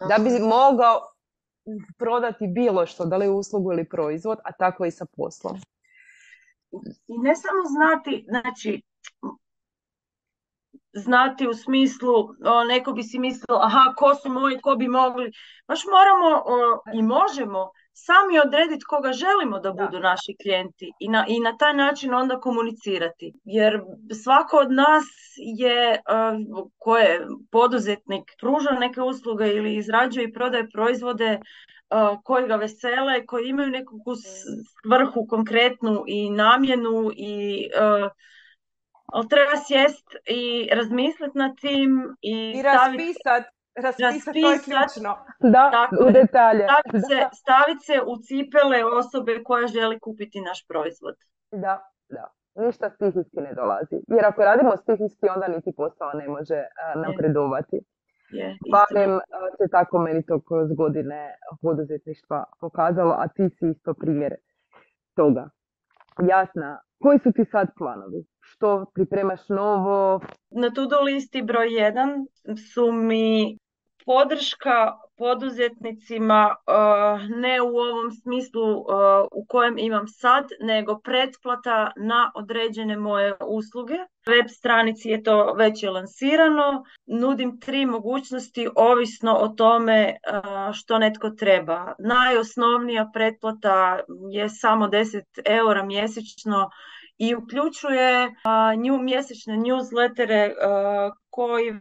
Da 0.08 0.24
bi 0.24 0.30
mogao 0.39 1.00
prodati 1.97 2.47
bilo 2.47 2.86
što, 2.86 3.06
da 3.06 3.17
li 3.17 3.30
uslugu 3.30 3.71
ili 3.71 3.89
proizvod, 3.89 4.38
a 4.43 4.52
tako 4.52 4.86
i 4.86 4.91
sa 4.91 5.06
poslom. 5.17 5.58
I 7.08 7.17
ne 7.17 7.36
samo 7.36 7.63
znati, 7.76 8.26
znači, 8.28 8.82
znati 10.93 11.47
u 11.47 11.54
smislu, 11.54 12.13
o, 12.45 12.63
neko 12.63 12.93
bi 12.93 13.04
si 13.04 13.19
mislio, 13.19 13.58
aha, 13.62 13.93
ko 13.97 14.15
su 14.15 14.30
moji, 14.30 14.62
ko 14.62 14.76
bi 14.76 14.88
mogli, 14.88 15.32
baš 15.67 15.82
moramo 15.86 16.43
i 16.93 17.02
možemo 17.02 17.71
sami 17.93 18.39
odrediti 18.39 18.86
koga 18.88 19.13
želimo 19.13 19.60
da 19.60 19.71
budu 19.71 19.99
naši 19.99 20.36
klijenti 20.41 20.91
i 20.99 21.10
na, 21.10 21.25
i 21.27 21.39
na 21.39 21.58
taj 21.58 21.73
način 21.73 22.13
onda 22.13 22.39
komunicirati. 22.39 23.34
Jer 23.43 23.82
svako 24.23 24.58
od 24.58 24.71
nas 24.71 25.06
je, 25.38 25.91
uh, 25.91 26.67
ko 26.77 26.97
je 26.97 27.27
poduzetnik, 27.51 28.23
pruža 28.39 28.71
neke 28.71 29.01
usluge 29.01 29.47
ili 29.47 29.75
izrađuje 29.75 30.23
i 30.23 30.34
prodaje 30.34 30.69
proizvode 30.69 31.39
uh, 31.39 32.17
koji 32.23 32.47
ga 32.47 32.56
vesele, 32.56 33.25
koji 33.25 33.49
imaju 33.49 33.69
neku 33.69 33.95
svrhu 34.86 35.27
konkretnu 35.30 36.04
i 36.08 36.30
namjenu 36.30 37.12
i 37.15 37.67
uh, 37.75 38.10
ali 39.06 39.27
treba 39.27 39.58
sjest 39.67 40.15
i 40.25 40.69
razmisliti 40.71 41.38
na 41.38 41.56
tim 41.56 42.15
i, 42.21 42.54
I 42.56 42.62
raspisati 42.62 43.61
raspisati, 43.75 44.41
to 44.41 44.51
je 44.51 44.60
ključno. 44.67 45.12
Da, 45.55 45.89
u 46.05 46.12
detalje. 46.12 46.65
Staviti 46.67 46.99
se, 47.10 47.17
stavit 47.41 47.79
se 47.88 47.97
u 48.12 48.13
cipele 48.25 48.79
osobe 48.99 49.43
koja 49.43 49.67
želi 49.67 49.99
kupiti 49.99 50.41
naš 50.41 50.67
proizvod. 50.67 51.15
Da, 51.51 51.75
da. 52.10 52.25
Ništa 52.55 52.89
stihijski 52.89 53.39
ne 53.47 53.53
dolazi. 53.53 53.97
Jer 54.07 54.25
ako 54.25 54.41
radimo 54.41 54.77
stihijski, 54.77 55.25
onda 55.36 55.47
niti 55.47 55.71
posao 55.77 56.12
ne 56.13 56.27
može 56.27 56.60
uh, 56.65 57.01
napredovati. 57.05 57.77
Je, 58.31 58.57
Barem 58.71 59.19
se 59.57 59.67
tako 59.71 59.99
meni 59.99 60.25
to 60.25 60.41
kroz 60.47 60.69
godine 60.77 61.36
poduzetništva 61.62 62.45
pokazalo, 62.60 63.15
a 63.17 63.27
ti 63.27 63.49
si 63.49 63.69
isto 63.69 63.93
primjer 63.93 64.36
toga. 65.15 65.49
Jasna, 66.29 66.79
koji 67.03 67.19
su 67.19 67.31
ti 67.31 67.45
sad 67.51 67.67
planovi? 67.77 68.25
Što 68.62 68.86
pripremaš 68.93 69.50
novo? 69.50 70.19
Na 70.50 70.69
to 70.69 71.02
listi 71.02 71.41
broj 71.41 71.67
1 71.67 72.26
su 72.74 72.91
mi 72.91 73.58
podrška 74.06 74.91
poduzetnicima 75.17 76.56
uh, 76.56 77.38
ne 77.38 77.62
u 77.62 77.67
ovom 77.67 78.12
smislu 78.12 78.71
uh, 78.71 78.86
u 79.32 79.45
kojem 79.47 79.78
imam 79.78 80.08
sad, 80.08 80.45
nego 80.60 81.00
pretplata 81.00 81.91
na 81.95 82.32
određene 82.36 82.97
moje 82.97 83.34
usluge. 83.47 83.97
Web 84.28 84.45
stranici 84.50 85.10
je 85.10 85.24
to 85.24 85.54
već 85.54 85.84
je 85.84 85.89
lansirano. 85.89 86.84
Nudim 87.06 87.60
tri 87.60 87.86
mogućnosti 87.86 88.67
ovisno 88.76 89.34
o 89.34 89.47
tome 89.47 90.12
uh, 90.12 90.74
što 90.74 91.00
netko 91.00 91.30
treba. 91.30 91.93
Najosnovnija 92.00 93.10
pretplata 93.13 94.00
je 94.32 94.50
samo 94.50 94.88
10 94.88 95.21
eura 95.45 95.84
mjesečno 95.84 96.69
i 97.21 97.36
uključuje 97.36 98.36
mjesečne 99.01 99.57
newslettere 99.57 100.53
koji 101.29 101.73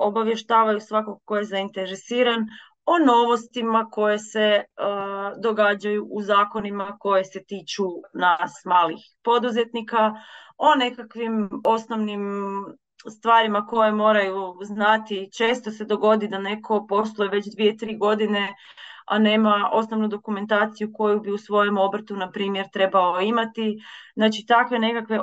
obavještavaju 0.00 0.80
svakog 0.80 1.20
ko 1.24 1.36
je 1.36 1.44
zainteresiran 1.44 2.46
o 2.86 2.98
novostima 2.98 3.88
koje 3.90 4.18
se 4.18 4.64
događaju 5.42 6.06
u 6.10 6.22
zakonima 6.22 6.96
koje 7.00 7.24
se 7.24 7.44
tiču 7.44 7.84
nas 8.14 8.52
malih 8.64 9.02
poduzetnika, 9.24 10.12
o 10.58 10.74
nekakvim 10.74 11.50
osnovnim 11.64 12.22
stvarima 13.18 13.66
koje 13.66 13.92
moraju 13.92 14.54
znati. 14.62 15.28
Često 15.36 15.70
se 15.70 15.84
dogodi 15.84 16.28
da 16.28 16.38
neko 16.38 16.86
posluje 16.88 17.30
već 17.30 17.44
dvije, 17.54 17.76
tri 17.76 17.96
godine 17.96 18.54
a 19.06 19.18
nema 19.18 19.70
osnovnu 19.72 20.08
dokumentaciju 20.08 20.92
koju 20.94 21.20
bi 21.20 21.30
u 21.30 21.38
svojem 21.38 21.78
obrtu, 21.78 22.16
na 22.16 22.30
primjer, 22.30 22.68
trebao 22.72 23.20
imati. 23.20 23.78
Znači, 24.14 24.46
takve 24.46 24.78
nekakve 24.78 25.20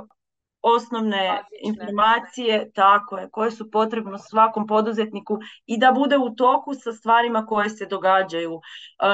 osnovne 0.64 1.44
informacije 1.62 2.72
tako 2.72 3.18
je, 3.18 3.30
koje 3.32 3.52
su 3.52 3.72
potrebno 3.72 4.18
svakom 4.18 4.68
poduzetniku 4.68 5.40
i 5.66 5.78
da 5.78 5.92
bude 5.92 6.18
u 6.18 6.36
toku 6.36 6.74
sa 6.74 6.94
stvarima 6.94 7.46
koje 7.46 7.70
se 7.70 7.86
događaju. 7.86 8.62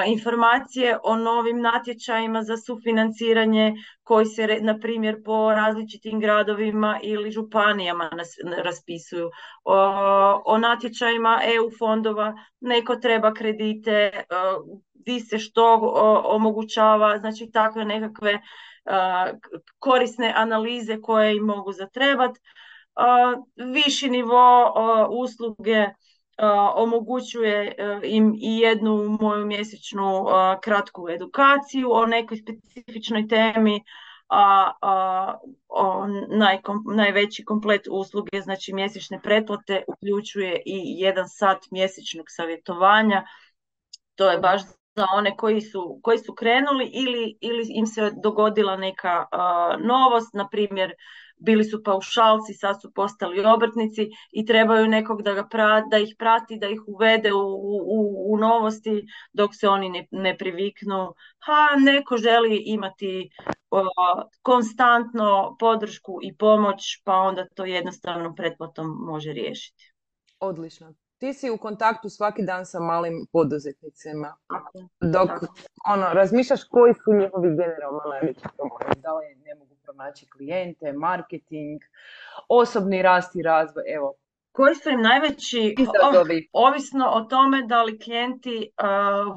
informacije 0.08 0.98
o 1.04 1.16
novim 1.16 1.62
natječajima 1.62 2.44
za 2.44 2.58
sufinanciranje 2.58 3.74
koji 4.04 4.26
se, 4.26 4.48
na 4.62 4.80
primjer, 4.80 5.22
po 5.26 5.52
različitim 5.52 6.20
gradovima 6.20 7.00
ili 7.04 7.32
županijama 7.32 8.10
raspisuju. 8.64 9.30
O, 9.64 9.76
o 10.46 10.58
natječajima 10.58 11.42
EU 11.56 11.70
fondova, 11.80 12.34
neko 12.60 12.96
treba 12.96 13.34
kredite, 13.34 14.12
di 14.94 15.20
se 15.20 15.40
što 15.40 15.64
omogućava, 16.26 17.18
znači 17.18 17.50
takve 17.54 17.86
nekakve 17.86 18.40
korisne 19.80 20.34
analize 20.36 21.02
koje 21.02 21.36
im 21.36 21.44
mogu 21.44 21.72
zatrebat. 21.72 22.32
Viši 23.56 24.10
nivo 24.10 24.74
usluge 25.10 25.88
omogućuje 26.76 27.76
e, 27.78 28.00
im 28.04 28.36
i 28.42 28.60
jednu 28.60 29.18
moju 29.22 29.46
mjesečnu 29.46 30.26
kratku 30.64 31.10
edukaciju 31.10 31.92
o 31.92 32.06
nekoj 32.06 32.38
specifičnoj 32.38 33.28
temi, 33.28 33.84
a, 34.30 34.72
a 34.82 36.08
najveći 36.96 37.46
komplet 37.46 37.82
usluge, 37.92 38.42
znači 38.42 38.74
mjesečne 38.74 39.22
pretplate, 39.22 39.84
uključuje 39.88 40.62
i 40.66 40.82
jedan 41.00 41.30
sat 41.30 41.58
mjesečnog 41.72 42.26
savjetovanja. 42.30 43.24
To 44.16 44.32
je 44.32 44.38
baš 44.38 44.62
za 45.00 45.06
one 45.14 45.38
koji 45.38 45.62
su, 45.62 46.00
koji 46.04 46.18
su 46.18 46.34
krenuli 46.36 46.86
ili, 46.94 47.38
ili 47.42 47.66
im 47.70 47.86
se 47.86 48.12
dogodila 48.24 48.76
neka 48.78 49.26
novost, 49.80 50.34
na 50.34 50.50
primjer 50.50 50.94
bili 51.40 51.64
su 51.64 51.84
paušalci, 51.84 52.54
sad 52.54 52.82
su 52.82 52.92
postali 52.94 53.46
obrtnici 53.46 54.10
i 54.32 54.46
trebaju 54.46 54.88
nekog 54.88 55.22
da, 55.22 55.34
ga 55.34 55.48
da 55.92 55.98
ih 55.98 56.16
prati, 56.18 56.58
da 56.58 56.68
ih 56.68 56.82
uvede 56.88 57.34
u, 57.34 57.40
u, 57.98 58.34
u 58.34 58.38
novosti 58.38 59.06
dok 59.34 59.56
se 59.56 59.70
oni 59.70 59.90
ne, 59.90 60.08
ne 60.12 60.38
priviknu. 60.38 61.14
Ha, 61.40 61.76
neko 61.80 62.18
želi 62.18 62.64
imati 62.66 63.30
konstantno 64.42 65.56
podršku 65.60 66.20
i 66.22 66.38
pomoć, 66.38 67.02
pa 67.04 67.14
onda 67.14 67.48
to 67.56 67.66
jednostavno 67.66 68.36
pretplatom 68.36 68.88
može 68.88 69.34
riješiti. 69.34 69.94
Odlično 70.40 70.94
ti 71.20 71.34
si 71.34 71.50
u 71.50 71.58
kontaktu 71.58 72.10
svaki 72.10 72.44
dan 72.44 72.66
sa 72.66 72.80
malim 72.80 73.26
poduzetnicima. 73.32 74.36
Dok 75.02 75.30
ono, 75.86 76.14
razmišljaš 76.14 76.64
koji 76.64 76.94
su 76.94 77.14
njihovi 77.14 77.50
generalno 77.50 78.02
najveći 78.10 78.42
problemi. 78.58 79.02
Da 79.02 79.14
li 79.14 79.36
ne 79.46 79.56
mogu 79.56 79.76
pronaći 79.84 80.30
klijente, 80.30 80.94
marketing, 80.94 81.82
osobni 82.50 83.02
rast 83.02 83.36
i 83.36 83.42
razvoj. 83.42 83.84
Evo, 83.88 84.14
koji 84.52 84.76
su 84.76 84.90
im 84.90 85.02
najveći 85.02 85.76
izazovi? 85.78 86.50
Ovisno 86.54 87.06
o 87.14 87.22
tome 87.22 87.64
da 87.68 87.84
li 87.84 88.00
klijenti 88.00 88.72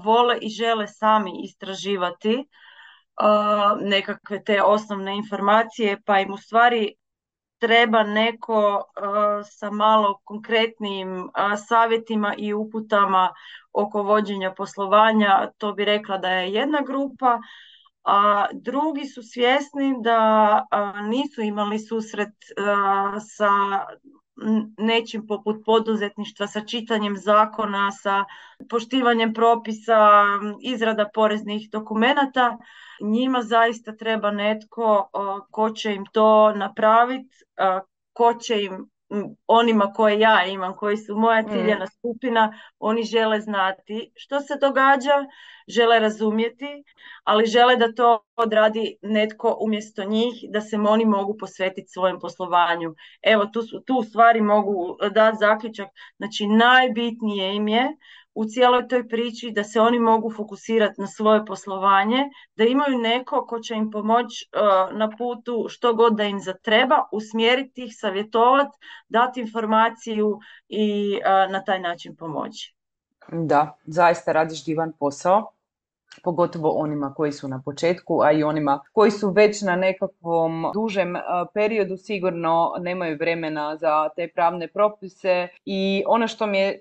vole 0.04 0.38
i 0.40 0.48
žele 0.48 0.86
sami 0.86 1.32
istraživati 1.44 2.36
uh, 2.36 3.80
nekakve 3.80 4.44
te 4.44 4.62
osnovne 4.62 5.16
informacije, 5.16 6.02
pa 6.04 6.20
im 6.20 6.32
u 6.32 6.36
stvari 6.36 6.94
treba 7.62 8.02
neko 8.02 8.58
uh, 8.76 9.46
sa 9.46 9.70
malo 9.70 10.18
konkretnim 10.24 11.18
uh, 11.18 11.30
savjetima 11.68 12.34
i 12.38 12.52
uputama 12.54 13.28
oko 13.72 14.02
vođenja 14.02 14.50
poslovanja, 14.56 15.50
to 15.58 15.72
bi 15.72 15.84
rekla 15.84 16.18
da 16.18 16.28
je 16.28 16.52
jedna 16.52 16.80
grupa, 16.86 17.38
a 18.04 18.46
drugi 18.52 19.04
su 19.06 19.22
svjesni 19.22 19.94
da 20.02 20.20
uh, 20.72 21.06
nisu 21.06 21.42
imali 21.42 21.78
susret 21.78 22.34
sa 23.36 23.50
nečim 24.78 25.26
poput 25.26 25.62
poduzetništva, 25.66 26.46
sa 26.46 26.60
čitanjem 26.62 27.16
zakona, 27.16 27.90
sa 27.92 28.24
poštivanjem 28.68 29.34
propisa, 29.34 29.98
izrada 30.62 31.08
poreznih 31.14 31.68
dokumenata. 31.70 32.58
Njima 33.02 33.42
zaista 33.42 33.96
treba 33.96 34.30
netko 34.30 35.10
ko 35.50 35.70
će 35.70 35.94
im 35.94 36.04
to 36.12 36.28
napraviti 36.54 37.44
ko 38.12 38.34
će 38.34 38.62
im 38.62 38.86
onima 39.46 39.92
koje 39.92 40.20
ja 40.20 40.44
imam, 40.44 40.76
koji 40.76 40.96
su 40.96 41.16
moja 41.16 41.42
mm. 41.42 41.48
ciljena 41.48 41.86
skupina, 41.86 42.52
oni 42.78 43.02
žele 43.02 43.40
znati 43.40 44.12
što 44.16 44.40
se 44.40 44.54
događa, 44.60 45.26
žele 45.68 45.98
razumjeti, 45.98 46.84
ali 47.24 47.46
žele 47.46 47.76
da 47.76 47.94
to 47.94 48.24
odradi 48.36 48.96
netko 49.02 49.56
umjesto 49.60 50.04
njih, 50.04 50.34
da 50.50 50.60
se 50.60 50.76
oni 50.76 51.04
mogu 51.04 51.36
posvetiti 51.36 51.88
svojem 51.88 52.20
poslovanju. 52.20 52.94
Evo, 53.22 53.46
tu, 53.46 53.60
tu 53.86 54.02
stvari 54.02 54.40
mogu 54.40 54.96
dati 55.14 55.36
zaključak. 55.40 55.88
Znači, 56.16 56.46
najbitnije 56.46 57.54
im 57.54 57.68
je 57.68 57.96
u 58.34 58.44
cijeloj 58.44 58.88
toj 58.88 59.08
priči 59.08 59.50
da 59.50 59.64
se 59.64 59.80
oni 59.80 59.98
mogu 59.98 60.30
fokusirati 60.30 61.00
na 61.00 61.06
svoje 61.06 61.44
poslovanje, 61.46 62.18
da 62.56 62.64
imaju 62.64 62.98
neko 62.98 63.46
ko 63.46 63.60
će 63.60 63.74
im 63.74 63.90
pomoći 63.90 64.48
uh, 64.52 64.98
na 64.98 65.10
putu 65.18 65.66
što 65.68 65.94
god 65.94 66.16
da 66.16 66.24
im 66.24 66.40
zatreba, 66.40 67.04
usmjeriti 67.12 67.84
ih, 67.84 67.92
savjetovati, 67.96 68.78
dati 69.08 69.40
informaciju 69.40 70.38
i 70.68 71.14
uh, 71.16 71.52
na 71.52 71.64
taj 71.64 71.80
način 71.80 72.16
pomoći. 72.16 72.74
Da, 73.32 73.76
zaista 73.86 74.32
radiš 74.32 74.64
divan 74.64 74.92
posao 74.98 75.52
pogotovo 76.24 76.70
onima 76.70 77.14
koji 77.14 77.32
su 77.32 77.48
na 77.48 77.62
početku, 77.64 78.20
a 78.22 78.32
i 78.32 78.42
onima 78.42 78.80
koji 78.92 79.10
su 79.10 79.30
već 79.30 79.62
na 79.62 79.76
nekakvom 79.76 80.70
dužem 80.74 81.14
uh, 81.16 81.22
periodu 81.54 81.96
sigurno 81.96 82.74
nemaju 82.80 83.16
vremena 83.16 83.76
za 83.76 84.08
te 84.16 84.28
pravne 84.34 84.68
propise 84.68 85.48
i 85.64 86.04
ono 86.06 86.28
što 86.28 86.46
mi 86.46 86.58
je 86.58 86.80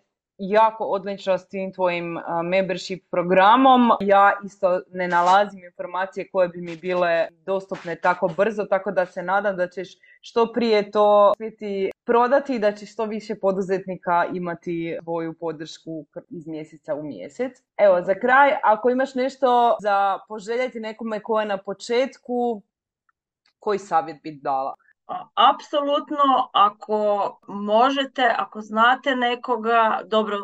jako 0.49 0.83
odlično 0.83 1.37
s 1.37 1.47
tim 1.47 1.73
tvojim 1.73 2.17
membership 2.43 3.03
programom. 3.11 3.89
Ja 3.99 4.33
isto 4.45 4.81
ne 4.91 5.07
nalazim 5.07 5.63
informacije 5.63 6.29
koje 6.31 6.47
bi 6.47 6.61
mi 6.61 6.75
bile 6.75 7.27
dostupne 7.45 7.95
tako 7.95 8.27
brzo, 8.37 8.65
tako 8.65 8.91
da 8.91 9.05
se 9.05 9.23
nadam 9.23 9.57
da 9.57 9.67
ćeš 9.67 9.89
što 10.21 10.53
prije 10.53 10.91
to 10.91 11.31
uspjeti 11.31 11.91
prodati 12.05 12.55
i 12.55 12.59
da 12.59 12.71
će 12.71 12.85
što 12.85 13.05
više 13.05 13.35
poduzetnika 13.35 14.25
imati 14.33 14.97
svoju 15.03 15.33
podršku 15.33 16.05
iz 16.29 16.47
mjeseca 16.47 16.95
u 16.95 17.03
mjesec. 17.03 17.63
Evo, 17.77 18.01
za 18.01 18.15
kraj, 18.15 18.51
ako 18.63 18.89
imaš 18.89 19.15
nešto 19.15 19.77
za 19.81 20.19
poželjeti 20.27 20.79
nekome 20.79 21.19
ko 21.19 21.39
je 21.39 21.45
na 21.45 21.57
početku, 21.57 22.61
koji 23.59 23.79
savjet 23.79 24.17
bi 24.23 24.39
dala? 24.41 24.75
Apsolutno, 25.35 26.49
ako 26.53 26.99
možete, 27.47 28.35
ako 28.37 28.61
znate 28.61 29.15
nekoga, 29.15 30.01
dobro, 30.05 30.37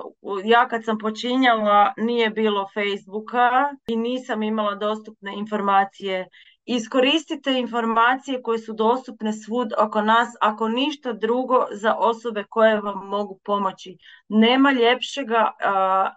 ja 0.44 0.68
kad 0.68 0.86
sam 0.86 0.98
počinjala 0.98 1.94
nije 1.98 2.30
bilo 2.30 2.68
Facebooka 2.74 3.74
i 3.88 3.96
nisam 3.96 4.44
imala 4.44 4.76
dostupne 4.76 5.34
informacije. 5.38 6.28
Iskoristite 6.66 7.54
informacije 7.54 8.42
koje 8.42 8.60
su 8.60 8.74
dostupne 8.74 9.34
svud 9.34 9.74
oko 9.78 10.02
nas, 10.02 10.30
ako 10.42 10.68
ništa 10.68 11.14
drugo 11.14 11.66
za 11.72 11.96
osobe 11.96 12.44
koje 12.50 12.82
vam 12.82 13.08
mogu 13.08 13.40
pomoći. 13.44 13.98
Nema 14.30 14.72
ljepšega 14.72 15.52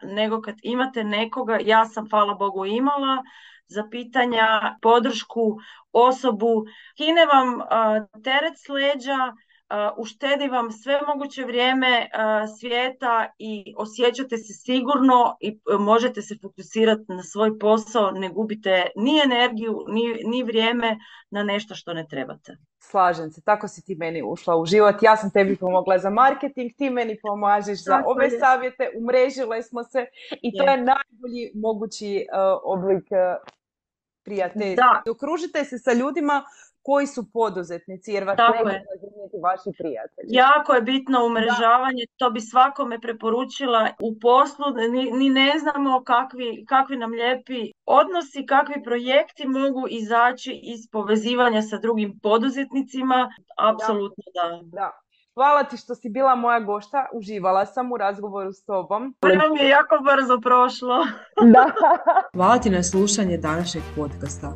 nego 0.03 0.41
kad 0.41 0.55
imate 0.63 1.05
nekoga, 1.05 1.59
ja 1.65 1.85
sam 1.85 2.11
hvala 2.11 2.35
Bogu 2.35 2.67
imala, 2.67 3.23
za 3.71 3.85
pitanja, 3.91 4.77
podršku, 4.83 5.59
osobu, 5.93 6.65
kine 6.97 7.27
vam 7.27 7.61
teret 8.25 8.59
s 8.59 8.69
leđa, 8.69 9.19
uštedi 9.97 10.49
vam 10.49 10.71
sve 10.71 11.01
moguće 11.07 11.45
vrijeme 11.45 12.09
svijeta 12.59 13.33
i 13.39 13.75
osjećate 13.79 14.37
se 14.37 14.53
sigurno 14.53 15.37
i 15.41 15.49
e, 15.49 15.79
možete 15.79 16.23
se 16.23 16.35
fokusirati 16.43 17.05
na 17.09 17.23
svoj 17.23 17.59
posao, 17.59 18.11
ne 18.11 18.29
gubite 18.29 18.87
ni 18.97 19.21
energiju, 19.25 19.85
ni, 19.89 20.03
ni 20.25 20.43
vrijeme 20.43 20.99
na 21.31 21.43
nešto 21.43 21.75
što 21.75 21.95
ne 21.95 22.07
trebate. 22.11 22.57
Slažem 22.79 23.31
se, 23.31 23.43
tako 23.45 23.69
si 23.69 23.85
ti 23.85 23.95
meni 23.95 24.23
ušla 24.23 24.57
u 24.57 24.67
život. 24.67 24.95
Ja 25.03 25.17
sam 25.17 25.31
tebi 25.31 25.57
pomogla 25.57 25.99
za 25.99 26.11
marketing, 26.11 26.71
ti 26.77 26.91
meni 26.91 27.19
pomažeš 27.23 27.85
za 27.85 28.03
ove 28.07 28.31
savjete, 28.31 28.91
umrežile 28.99 29.63
smo 29.63 29.85
se 29.85 30.07
i 30.43 30.59
to 30.59 30.65
je 30.65 30.77
najbolji 30.77 31.53
mogući 31.55 32.27
oblik 32.65 33.05
prijateljstva. 34.31 35.03
Okružite 35.11 35.65
se 35.65 35.79
sa 35.79 35.93
ljudima 35.93 36.45
koji 36.83 37.07
su 37.07 37.23
poduzetnici, 37.33 38.13
jer 38.13 38.25
vas 38.25 38.37
Tako 38.37 38.65
ne 38.69 38.85
vaši 39.43 39.71
prijatelji. 39.79 40.29
Jako 40.29 40.75
je 40.75 40.83
bitno 40.83 41.27
umrežavanje, 41.27 42.05
to 42.17 42.31
bi 42.31 42.41
svakome 42.41 43.01
preporučila 43.01 43.89
u 44.01 44.19
poslu, 44.21 44.65
ni, 44.93 45.11
ni 45.13 45.31
ne 45.31 45.53
znamo 45.59 46.05
kakvi, 46.05 46.65
kakvi 46.69 46.97
nam 46.97 47.11
lijepi 47.11 47.73
odnosi, 47.87 48.47
kakvi 48.47 48.83
projekti 48.85 49.49
mogu 49.49 49.87
izaći 49.91 50.61
iz 50.63 50.81
povezivanja 50.93 51.63
sa 51.63 51.79
drugim 51.79 52.19
poduzetnicima, 52.23 53.33
apsolutno 53.59 54.25
da. 54.35 54.61
da. 54.63 55.01
Hvala 55.35 55.65
ti 55.65 55.77
što 55.77 55.95
si 55.95 56.09
bila 56.09 56.35
moja 56.35 56.61
gošta, 56.61 57.07
uživala 57.13 57.67
sam 57.67 57.93
u 57.93 57.97
razgovoru 57.97 58.53
s 58.53 58.65
tobom. 58.65 59.15
To 59.21 59.29
mi 59.29 59.61
je 59.61 59.69
jako 59.69 59.95
brzo 60.05 60.41
prošlo. 60.41 61.07
da. 61.55 61.65
Hvala 62.35 62.59
ti 62.59 62.71
na 62.71 62.83
slušanje 62.83 63.37
današnjeg 63.37 63.85
podcasta. 63.97 64.55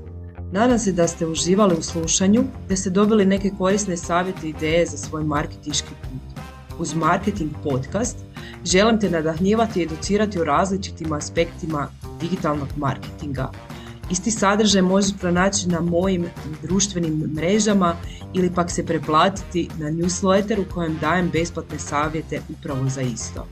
Nadam 0.52 0.78
se 0.78 0.92
da 0.92 1.06
ste 1.06 1.26
uživali 1.26 1.76
u 1.78 1.82
slušanju, 1.82 2.42
da 2.68 2.76
ste 2.76 2.90
dobili 2.90 3.26
neke 3.26 3.50
korisne 3.58 3.96
savjete 3.96 4.46
i 4.46 4.50
ideje 4.50 4.86
za 4.86 4.96
svoj 4.96 5.24
marketiški 5.24 5.94
put. 6.02 6.44
Uz 6.80 6.94
Marketing 6.94 7.50
Podcast 7.64 8.18
želim 8.64 9.00
te 9.00 9.10
nadahnjivati 9.10 9.80
i 9.80 9.82
educirati 9.82 10.40
o 10.40 10.44
različitim 10.44 11.12
aspektima 11.12 11.88
digitalnog 12.20 12.68
marketinga– 12.76 13.48
Isti 14.10 14.30
sadržaj 14.30 14.82
možeš 14.82 15.10
pronaći 15.20 15.68
na 15.68 15.80
mojim 15.80 16.26
društvenim 16.62 17.30
mrežama 17.36 17.96
ili 18.34 18.54
pak 18.54 18.70
se 18.70 18.86
preplatiti 18.86 19.68
na 19.78 19.90
newsletter 19.90 20.60
u 20.60 20.74
kojem 20.74 20.98
dajem 21.00 21.30
besplatne 21.30 21.78
savjete 21.78 22.40
upravo 22.50 22.88
za 22.88 23.00
isto. 23.00 23.46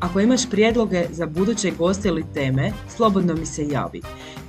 Ako 0.00 0.20
imaš 0.20 0.50
prijedloge 0.50 1.06
za 1.10 1.26
buduće 1.26 1.70
goste 1.70 2.08
ili 2.08 2.24
teme, 2.34 2.72
slobodno 2.96 3.34
mi 3.34 3.46
se 3.46 3.66
javi. 3.68 4.00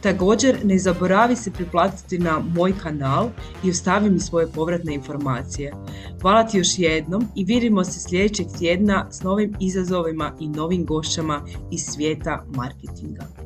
Također 0.01 0.57
ne 0.63 0.79
zaboravi 0.79 1.35
se 1.35 1.51
priplatiti 1.51 2.19
na 2.19 2.39
moj 2.55 2.73
kanal 2.83 3.29
i 3.63 3.69
ostavi 3.69 4.09
mi 4.09 4.19
svoje 4.19 4.47
povratne 4.47 4.93
informacije. 4.93 5.73
Hvala 6.21 6.43
ti 6.43 6.57
još 6.57 6.79
jednom 6.79 7.27
i 7.35 7.43
vidimo 7.43 7.83
se 7.83 7.99
sljedećeg 7.99 8.47
tjedna 8.59 9.07
s 9.11 9.21
novim 9.21 9.55
izazovima 9.59 10.31
i 10.39 10.47
novim 10.47 10.85
gošćama 10.85 11.41
iz 11.71 11.81
svijeta 11.81 12.45
marketinga. 12.55 13.44